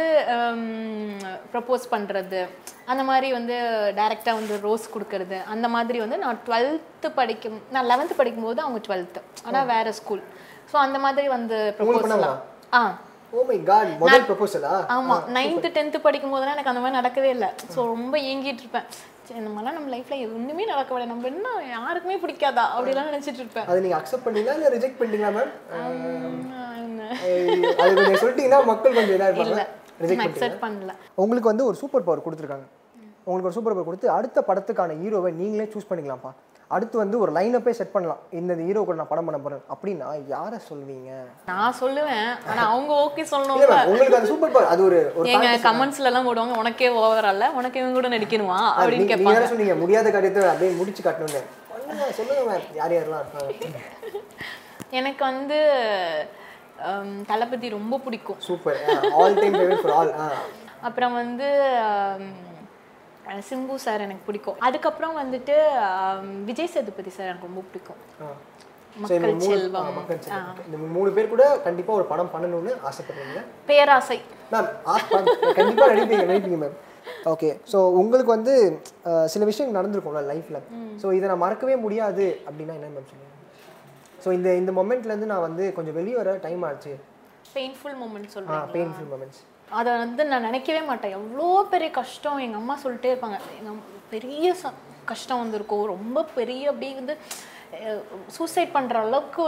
ப்ரப்போஸ் 1.53 1.85
பண்றது. 1.91 2.41
அந்த 2.85 3.03
மாதிரி 3.03 3.31
வந்து 3.31 3.55
டைரெக்டாக 3.99 4.39
வந்து 4.39 4.55
ரோஸ் 4.59 4.93
கொடுக்கறது. 4.93 5.37
அந்த 5.45 5.67
மாதிரி 5.67 5.99
வந்து 5.99 6.17
நான் 6.17 6.41
டுவெல்த்து 6.47 7.09
படிக்கும் 7.19 7.61
நான் 7.71 7.89
லெவன்த்து 7.91 8.19
படிக்கும்போது 8.21 8.61
அவங்க 8.61 8.81
டுவெல்த்து 8.87 9.21
ஆனா 9.47 9.61
வேற 9.73 9.91
ஸ்கூல் 9.91 10.23
ஸோ 10.71 10.77
அந்த 10.77 10.99
மாதிரி 10.99 11.27
வந்து 11.27 11.57
ப்ரப்போஸ் 11.77 12.03
பண்ணாங்களா? 12.05 12.33
ஆ. 12.73 12.81
ஓ 13.33 13.43
மை 13.43 13.57
காட் 13.63 13.89
முதல் 14.03 14.27
ப்ரொபோசலா 14.29 14.73
ஆமா. 14.95 15.15
நைன்த்து 15.37 15.69
டென்த்து 15.77 15.99
படிக்கும் 16.07 16.33
போதெல்லாம் 16.33 16.55
எனக்கு 16.57 16.71
அந்த 16.73 16.81
மாதிரி 16.83 16.99
நடக்கவே 16.99 17.29
இல்லை. 17.35 17.49
ஸோ 17.75 17.79
ரொம்ப 17.93 18.17
ஏங்கிட்டு 18.31 18.63
இருப்பேன். 18.65 18.87
இந்த 19.37 19.49
மாதிரிலாம் 19.53 19.77
நம்ம 19.77 19.89
லைஃப்ல 19.95 20.15
ஒண்ணுமே 20.37 20.63
நடக்கவில்லை 20.71 21.07
நம்ம 21.11 21.27
என்ன 21.31 21.47
யாருக்குமே 21.75 22.15
பிடிக்காதா? 22.23 22.63
அப்படிலாம் 22.75 23.09
நினைச்சிட்டு 23.11 23.41
இருப்பேன். 23.43 23.67
அதை 23.69 23.77
நீங்கள் 23.85 23.99
அக்செப்ட் 23.99 24.25
பண்ணீங்களா 24.27 24.55
இல்லை 24.57 24.71
ரிஜெக்ட் 24.75 24.97
பண்ணிட்டீங்களா 24.99 25.31
மேம் 25.37 25.51
சொல்லிட்டீங்கன்னா 28.23 28.59
மக்கள் 28.71 28.97
கொஞ்சம் 28.97 29.15
இதாக 29.17 29.45
இல்ல 29.45 29.63
ரிஜெக்ட் 30.03 30.25
அக்செப்ட் 30.27 30.61
பண்ணல. 30.65 30.91
உங்களுக்கு 31.23 31.51
வந்து 31.51 31.67
ஒரு 31.69 31.77
சூப்பர் 31.81 32.05
பவர் 32.07 32.25
கொடுத்துருக்காங்க. 32.25 32.67
உங்களுக்கு 33.25 33.49
ஒரு 33.49 33.57
சூப்பர் 33.57 33.75
பவர் 33.75 33.89
கொடுத்து 33.89 34.07
அடுத்த 34.17 34.43
படத்துக்கான 34.49 34.97
ஹீரோவை 35.01 35.31
நீங்களே 35.41 35.65
சூஸ் 35.73 35.89
பண்ணிக்கலாம்ப்பா. 35.89 36.31
அடுத்து 36.75 36.95
வந்து 37.01 37.17
ஒரு 37.23 37.31
லைனப்பே 37.35 37.71
செட் 37.77 37.93
பண்ணலாம். 37.93 38.19
இந்த 38.39 38.53
ஹீரோ 38.65 38.81
கூட 38.87 38.95
நான் 38.99 39.09
படம் 39.11 39.27
பண்ண 39.27 39.37
போறேன். 39.45 39.61
அப்படின்னா 39.73 40.07
யாரை 40.33 40.57
சொல்வீங்க? 40.69 41.11
நான் 41.49 41.77
சொல்லுவேன். 41.79 42.27
ஆனா 42.49 42.61
அவங்க 42.71 42.91
ஓகே 43.05 43.23
ma'am, 43.31 43.87
உங்களுக்கு 43.91 44.17
அந்த 44.19 44.29
சூப்பர் 44.31 44.53
பவர் 44.55 44.69
அது 44.73 44.81
ஒரு 44.89 44.99
ஒரு 45.19 45.31
எங்க 45.35 45.49
கமெண்ட்ஸ்ல 45.67 46.09
எல்லாம் 46.11 46.27
போடுவாங்க 46.27 46.59
உனக்கே 46.63 46.89
ஓவர் 47.03 47.29
அல்ல 47.31 47.47
உனக்கு 47.59 47.79
இவங்க 47.81 47.97
கூட 47.99 48.09
நடிக்கணுமா? 48.15 48.59
அப்படின்னு 48.81 49.09
கேட்பாங்க. 49.13 49.47
சொன்னீங்க 49.53 49.77
முடியாத 49.83 50.11
காரியத்தை 50.17 50.43
அப்படியே 50.51 50.71
முடிச்சு 50.81 51.03
காட்டணும்னு. 51.07 51.43
சொல்லுங்க 52.19 52.59
யார் 52.79 52.95
யாரெல்லாம் 52.97 53.23
இருக்காங்க? 53.23 53.81
எனக்கு 54.99 55.23
வந்து 55.31 55.57
தளபதி 57.31 57.67
ரொம்ப 57.77 57.95
பிடிக்கும். 58.05 58.39
Super 58.49 58.79
all 59.21 59.39
time 59.41 59.57
favourite 59.59 59.83
for 59.83 59.95
all 59.99 60.13
அப்புறம் 60.87 61.13
வந்து 61.21 61.47
சிம்பு 63.49 63.75
சார் 63.85 64.03
எனக்கு 64.05 64.23
பிடிக்கும். 64.27 64.57
அதுக்கப்புறம் 64.67 65.15
வந்துட்டு 65.21 65.55
விஜய் 66.49 66.71
சேதுபதி 66.75 67.11
சார் 67.17 67.29
எனக்கு 67.31 67.49
ரொம்ப 67.49 67.63
பிடிக்கும். 67.69 67.99
மக்கள் 69.03 69.35
செல்வம். 69.47 69.89
இந்த 70.67 70.77
மூணு 70.95 71.09
பேர் 71.15 71.33
கூட 71.33 71.43
கண்டிப்பா 71.65 71.91
ஒரு 71.99 72.05
படம் 72.11 72.31
பண்ணணும்னு 72.35 72.71
ஆசைப்படுறீங்க? 72.89 73.41
பேராசை. 73.69 74.19
மேம் 74.53 74.69
நடிப்பீங்க 75.91 76.25
நடிப்பீங்க 76.31 76.59
மேம். 76.63 76.77
ஓகே 77.33 77.49
ஸோ 77.71 77.77
உங்களுக்கு 77.99 78.31
வந்து 78.37 78.53
சில 79.33 79.43
விஷயங்கள் 79.49 79.79
நடந்திருக்கும்ல 79.79 80.23
லைஃப்பில் 80.31 80.59
ஸோ 81.01 81.07
இதை 81.17 81.25
நான் 81.31 81.43
மறக்கவே 81.45 81.75
முடியாது 81.85 82.25
அப்படின்னா 82.47 82.75
என்ன 82.79 82.89
மேம் 82.95 83.09
சொல்லுங்க 83.11 83.27
ஸோ 84.23 84.31
இந்த 84.37 84.49
இந்த 84.61 84.71
மொமெண்ட்லேருந்து 84.79 85.31
நான் 85.33 85.45
வந்து 85.47 85.65
கொஞ்சம் 85.77 85.97
வெளியே 85.99 86.17
வர 86.21 86.31
டைம் 86.47 86.63
ஆச்சு. 86.69 86.93
பெயின்ஃபுல் 87.55 87.95
மூமெண்ட் 88.01 88.29
ஆ 88.29 88.35
சொல்றேன் 88.35 88.67
பெயின்ஃபுல் 88.75 89.09
மொமெண்ட்ஸ் 89.13 89.41
அதை 89.77 89.91
வந்து 90.03 90.21
நான் 90.29 90.45
நினைக்கவே 90.49 90.81
மாட்டேன். 90.89 91.15
எவ்வளோ 91.19 91.47
பெரிய 91.73 91.89
கஷ்டம் 91.97 92.43
எங்கள் 92.45 92.61
அம்மா 92.61 92.75
சொல்லிட்டே 92.83 93.11
இருப்பாங்க. 93.13 93.39
எங்கள் 93.57 93.73
அம்மா 93.73 93.85
பெரிய 94.13 94.47
ச 94.61 94.71
கஷ்டம் 95.11 95.41
வந்திருக்கும். 95.43 95.85
ரொம்ப 95.95 96.23
பெரிய 96.37 96.71
அப்படியே 96.71 96.93
வந்து 97.01 97.15
சூசைட் 98.37 98.75
பண்ணுற 98.77 98.97
அளவுக்கு 99.05 99.43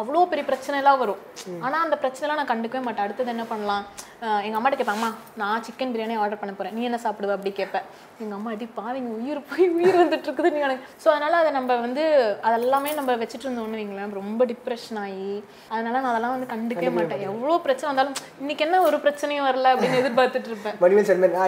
அவ்வளோ 0.00 0.20
பெரிய 0.30 0.44
பிரச்சனைலாம் 0.50 1.00
வரும். 1.02 1.20
ஆனால் 1.66 1.82
அந்த 1.86 1.96
பிரச்சனைலாம் 2.02 2.38
நான் 2.40 2.50
கண்டுக்கவே 2.50 2.82
மாட்டேன். 2.86 3.04
அடுத்தது 3.06 3.32
என்ன 3.34 3.44
பண்ணலாம்? 3.52 3.84
அஹ் 4.24 4.42
எங்க 4.46 4.56
அம்மாட்ட 4.58 4.76
கேட்பேன் 4.78 4.98
அம்மா 4.98 5.10
நான் 5.40 5.62
சிக்கன் 5.66 5.92
பிரியாணி 5.94 6.16
ஆர்டர் 6.22 6.40
பண்ண 6.40 6.52
போறேன். 6.58 6.74
நீ 6.76 6.82
என்ன 6.88 6.98
சாப்பிடுவ? 7.04 7.34
அப்படி 7.36 7.52
கேட்பேன். 7.60 7.86
எங்க 8.22 8.34
அம்மா 8.38 8.50
அடி 8.54 8.66
பாவிங்க 8.78 9.10
உயிர் 9.20 9.40
போய் 9.50 9.66
உயிர் 9.78 9.98
வந்துட்டு 10.02 10.26
இருக்குது. 10.28 10.52
நீ 10.54 10.60
எனக்கு 10.66 10.84
ஸோ 11.04 11.08
அதனால 11.14 11.36
அதை 11.42 11.50
நம்ம 11.58 11.76
வந்து 11.86 12.04
அதெல்லாமே 12.48 12.92
நம்ம 12.98 13.16
வச்சுட்டு 13.22 13.46
இருந்தோம்னு 13.46 13.80
வைங்களேன் 13.80 14.16
ரொம்ப 14.20 14.44
டிப்ரெஷன் 14.52 15.00
ஆகி 15.04 15.30
அதனால 15.74 15.94
நான் 16.00 16.12
அதெல்லாம் 16.12 16.34
வந்து 16.36 16.50
கண்டுக்கவே 16.54 16.92
மாட்டேன். 16.98 17.24
எவ்வளோ 17.30 17.56
பிரச்சனை 17.66 17.88
வந்தாலும் 17.90 18.16
இன்னைக்கு 18.42 18.64
என்ன 18.68 18.82
ஒரு 18.88 18.98
பிரச்சனையும் 19.06 19.48
வரல 19.48 19.72
அப்படின்னு 19.74 20.00
எதிர்பார்த்துட்டு 20.02 20.50
இருப்பேன். 20.52 20.78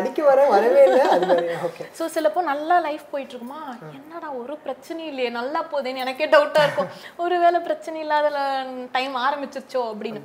அடிக்க 0.01 0.23
வரேன் 0.31 0.51
வரவே 0.57 0.83
இல்லை. 0.88 1.05
ஸோ 2.01 2.05
சிலப்போ 2.16 2.43
நல்லா 2.53 2.79
லைஃப் 2.88 3.07
போயிட்டு 3.12 3.35
இருக்குமா? 3.35 3.61
என்னடா 3.99 4.31
ஒரு 4.43 4.57
பிரச்சனையும் 4.66 5.11
இல்லையே 5.12 5.33
நல்லா 5.40 5.62
போகுதுன்னு 5.73 6.05
எனக்கே 6.07 6.29
டவுட்டாக 6.37 6.66
இருக்கும். 6.66 6.90
ஒருவேளை 7.25 7.61
பிரச்சனை 7.69 7.99
இல்லாத 8.07 8.31
டைம் 8.97 9.14
ஆரம்பிச்சிருச்சோ 9.27 9.83
அப்படின்னு. 9.92 10.21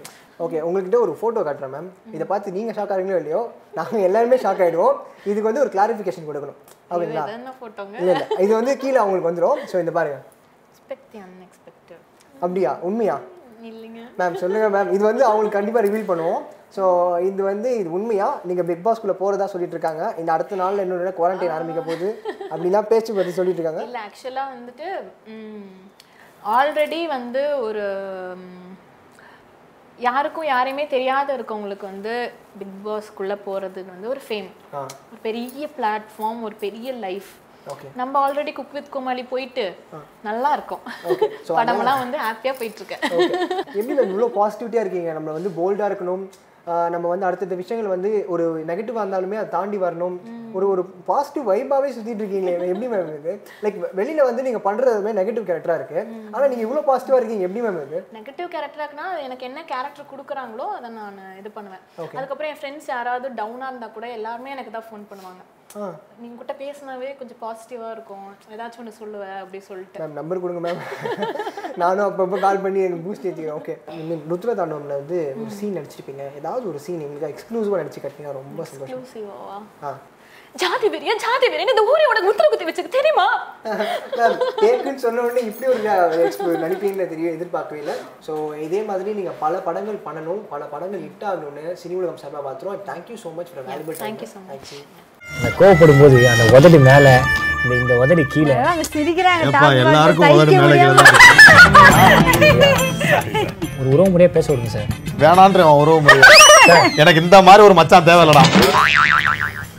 ஓகே 0.46 0.58
உங்கள்கிட்ட 0.67 0.98
ஒரு 1.06 1.13
ஃபோட்டோ 1.20 1.43
காட்டுறேன் 1.46 1.74
மேம் 1.76 1.89
இதை 2.15 2.26
பார்த்து 2.32 2.56
நீங்கள் 2.58 2.76
ஷாக் 2.78 2.91
ஆகிறீங்களோ 2.93 3.20
இல்லையோ 3.22 3.41
நாங்கள் 3.78 4.06
எல்லாருமே 4.08 4.38
ஷாக் 4.43 4.62
ஆகிடுவோம் 4.65 4.98
இதுக்கு 5.30 5.50
வந்து 5.50 5.63
ஒரு 5.65 5.72
கிளாரிஃபிகேஷன் 5.76 6.28
கொடுக்கணும். 6.30 6.60
ஃபோட்டோங்க 7.62 7.96
இல்லை 8.02 8.13
இல்லை. 8.15 8.28
இது 8.46 8.52
வந்து 8.60 8.74
கீழே 8.84 9.00
அவங்களுக்கு 9.04 9.30
வந்துடும் 9.32 9.63
ஸோ 9.72 9.80
இந்த 9.84 9.93
பாருங்க. 9.98 10.20
அப்படியா? 12.46 12.74
உண்மையா? 12.89 13.17
மேம் 14.20 14.38
சொல்லுங்கள் 14.41 14.72
மேம் 14.76 14.91
இது 14.96 15.04
வந்து 15.10 15.24
அவங்களுக்கு 15.28 15.58
கண்டிப்பாக 15.58 15.86
ரிவீல் 15.88 16.10
பண்ணுவோம். 16.10 16.41
ஸோ 16.76 16.84
இது 17.28 17.41
வந்து 17.50 17.70
இது 17.82 17.89
உண்மையா? 17.98 18.28
நீங்கள் 18.48 18.67
பிக் 18.70 18.84
பாஸ்க்குள்ளே 18.86 19.15
போகிறதா 19.22 19.46
சொல்லிட்டு 19.54 19.76
இருக்காங்க. 19.76 20.04
இந்த 20.22 20.30
அடுத்த 20.36 20.60
நாளில் 20.62 20.84
இன்னொரு 20.86 21.13
குவாரண்டைன் 21.20 21.56
ஆரம்பிக்க 21.58 21.82
போகுது. 21.89 22.10
அப்படிலாம் 22.52 22.89
பேச்சு 22.91 23.17
பற்றி 23.17 23.34
சொல்லிட்டு 23.39 23.62
இருக்காங்க. 23.62 23.84
இல்லை 23.89 24.02
ஆக்சுவலாக 24.08 24.54
வந்துட்டு 24.56 24.88
ஆல்ரெடி 26.43 27.08
வந்து 27.08 27.58
ஒரு 27.58 27.86
யாருக்கும் 30.00 30.45
யாரையுமே 30.45 30.88
தெரியாத 30.88 31.38
இருக்கவங்களுக்கு 31.38 31.86
வந்து 31.86 32.32
பிக் 32.60 32.78
பாஸ்க்குள்ளே 32.86 33.38
போகிறதுக்கு 33.45 33.93
வந்து 33.95 34.10
ஒரு 34.10 34.21
ஃபேம் 34.28 34.50
ஒரு 35.12 35.19
பெரிய 35.21 35.67
பிளாட்ஃபார்ம் 35.78 36.41
ஒரு 36.41 36.56
பெரிய 36.60 36.93
லைஃப் 36.93 37.32
நம்ம 37.95 38.30
ஆல்ரெடி 38.30 38.52
குக் 38.54 38.71
வித் 38.71 38.89
கோமாளி 38.89 39.23
போயிட்டு 39.23 39.76
நல்லா 40.21 40.52
இருக்கோம். 40.54 40.84
படமெல்லாம் 41.58 42.02
வந்து 42.04 42.17
ஹாப்பியாக 42.17 42.58
போயிட்டு 42.58 42.82
இருக்கேன் 42.82 43.04
எப்படி 43.80 43.93
இவ்வளோ 43.93 44.30
பாசிட்டிவிட்டியாக 44.38 44.86
இருக்கீங்க. 44.86 45.13
நம்ம 45.13 45.32
வந்து 45.32 45.50
போல்டாக 45.58 45.89
இருக்கணும். 45.91 46.23
நம்ம 46.93 47.06
வந்து 47.12 47.27
அடுத்தடுத்த 47.27 47.58
விஷயங்கள் 47.62 47.93
வந்து 47.95 48.10
ஒரு 48.34 48.45
நெகட்டிவாக 48.69 49.03
இருந்தாலுமே 49.03 49.39
அதை 49.41 49.49
தாண்டி 49.56 49.77
வரணும். 49.84 50.17
ஒரு 50.58 50.65
ஒரு 50.73 50.84
பாசிட்டிவ் 51.10 51.49
வைபாகவே 51.51 51.89
சுற்றிட்டு 51.95 52.21
இருக்கீங்களே 52.23 52.69
எப்படி 52.73 52.88
மேம் 52.93 53.12
இது? 53.19 53.34
லைக் 53.63 53.77
வெளியில் 53.99 54.27
வந்து 54.30 54.45
நீங்கள் 54.47 54.65
பண்ணுறது 54.67 55.13
நெகட்டிவ் 55.19 55.47
கேரக்டராக 55.49 55.80
இருக்கு. 55.80 55.99
ஆனால் 56.34 56.49
நீங்கள் 56.51 56.67
இவ்வளோ 56.67 56.84
பாசிட்டிவாக 56.89 57.19
இருக்கீங்க 57.21 57.47
எப்படி 57.47 57.63
மேம் 57.65 57.82
இது? 57.88 57.99
நெகட்டிவ் 58.17 58.49
கேரக்டர்னா 58.56 59.08
எனக்கு 59.27 59.47
என்ன 59.49 59.63
கேரக்டர் 59.73 60.12
கொடுக்குறாங்களோ 60.13 60.67
அதை 60.77 60.89
நான் 60.99 61.19
இது 61.41 61.51
பண்ணுவேன். 61.60 61.84
அதுக்கப்புறம் 62.17 62.51
என் 62.53 62.62
ஃப்ரெண்ட்ஸ் 62.62 62.89
யாராவது 62.95 63.30
டவுனாக 63.41 63.71
இருந்தால் 63.71 63.95
கூட 63.99 64.08
எல்லாருமே 64.19 64.56
எனக்கு 64.58 64.73
தான் 64.77 64.89
ஃபோன் 64.89 65.10
பண்ணுவாங்க. 65.12 65.43
நீங்க 66.21 66.36
கிட்ட 66.41 66.53
பேசினாவே 66.62 67.08
கொஞ்சம் 67.19 67.39
பாசிட்டிவா 67.43 67.88
இருக்கும். 67.95 68.25
ஏதாச்சும் 68.56 68.82
ஒன்று 68.84 68.93
சொல்லுவ 68.99 69.23
அப்படி 69.41 69.60
சொல்லிட்டு. 69.69 69.99
மேம் 70.01 70.17
நம்பர் 70.19 70.41
கொடுங்க 70.43 70.62
மேம் 70.65 70.82
நானும் 71.82 72.06
அப்பப்போ 72.08 72.38
கால் 72.45 72.62
பண்ணி 72.65 72.80
எனக்கு 72.88 73.06
பூஸ்ட் 73.08 73.25
ஏற்றிக்கிறேன் 73.30 73.60
ஓகே 73.62 73.73
ருத்ர 74.32 74.53
தாண்டவம்ல 74.60 74.99
வந்து 75.01 75.17
ஒரு 75.41 75.51
சீன் 75.58 75.77
நடிச்சிருப்பீங்க. 75.77 76.25
ஏதாவது 76.41 76.65
ஒரு 76.71 76.80
சீன் 76.86 77.01
எங்களுக்கு 77.06 77.32
எக்ஸ்க்ளூசிவாக 77.34 77.82
நடிச்சு 77.82 78.03
கட்டிங்கன்னா 78.06 78.38
ரொம்ப 78.39 78.60
சந்தோஷம். 78.71 79.01
எக்ஸ்க்ளூசிவாவா 79.01 79.58
ஆ. 79.89 79.91
ஜாதி 80.62 80.88
வெறியா 80.93 81.13
ஜாதி 81.23 81.47
வெறியா? 81.53 81.73
இந்த 81.73 81.84
ஊரை 81.91 82.06
உனக்கு 82.12 82.30
முத்திர 82.30 82.45
குத்தி 82.51 82.67
வச்சுக்க 82.67 82.91
தெரியுமா? 82.97 83.27
மேம் 84.19 84.38
கேக்குன்னு 84.63 85.03
சொன்ன 85.06 85.23
உடனே 85.25 85.43
இப்படி 85.49 85.67
ஒரு 85.73 86.62
நடிப்பீங்கன்னு 86.65 87.12
தெரியும் 87.13 87.36
எதிர்பார்க்கவே 87.38 87.82
இல்லை. 87.84 87.95
ஸோ 88.27 88.34
இதே 88.67 88.82
மாதிரி 88.91 89.13
நீங்கள் 89.19 89.39
பல 89.43 89.60
படங்கள் 89.67 89.99
பண்ணணும். 90.08 90.41
பல 90.53 90.63
படங்கள் 90.75 91.03
ஹிட் 91.08 91.27
ஆகணும்னு 91.32 91.65
சினி 91.84 91.97
உலகம் 91.99 92.21
சார்பாக 92.23 92.43
பார்த்துருவோம். 92.47 92.82
Thank you 92.91 93.17
so 93.25 93.32
much 93.39 93.51
for 93.53 93.67
valuable 93.69 94.01
Thank 94.06 94.23
you 94.25 94.32
so 94.36 94.41
much. 94.47 94.53
Thank you 94.53 94.82
அந்த 95.36 95.50
கோவப்படும் 95.60 96.00
போது 96.02 96.18
அந்த 96.34 96.44
உதடு 96.58 96.78
மேலே 96.88 97.13
இந்த 97.63 97.74
இந்த 97.82 97.94
உதடு 98.04 98.24
கீழே. 98.34 98.54
ஒரு 103.80 103.90
உறவு 103.96 104.10
முறையாக 104.13 104.34
பேச 104.38 104.48
விடுங்க 104.52 104.72
சார். 104.76 104.88
வேணான்ற 105.24 105.63
உறவு 105.82 106.00
முடியும் 106.06 106.96
எனக்கு 107.02 107.24
இந்த 107.26 107.38
மாதிரி 107.48 107.63
ஒரு 107.68 107.76
மச்சான் 107.80 108.08
தேவையில்லடா. 108.10 108.44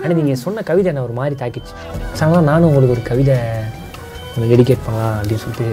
ஆனால் 0.03 0.17
நீங்கள் 0.21 0.41
சொன்ன 0.45 0.63
கவிதை 0.71 0.89
என்ன 0.93 1.05
ஒரு 1.09 1.15
மாதிரி 1.21 1.37
தாக்கிச்சு. 1.43 1.73
அதனால 2.13 2.45
நானும் 2.51 2.69
உங்களுக்கு 2.71 2.97
ஒரு 2.97 3.05
கவிதை 3.11 3.37
டெடிகேட் 4.53 4.85
பண்ணலாம் 4.87 5.17
அப்படின்னு 5.21 5.43
சொல்லிட்டு 5.45 5.67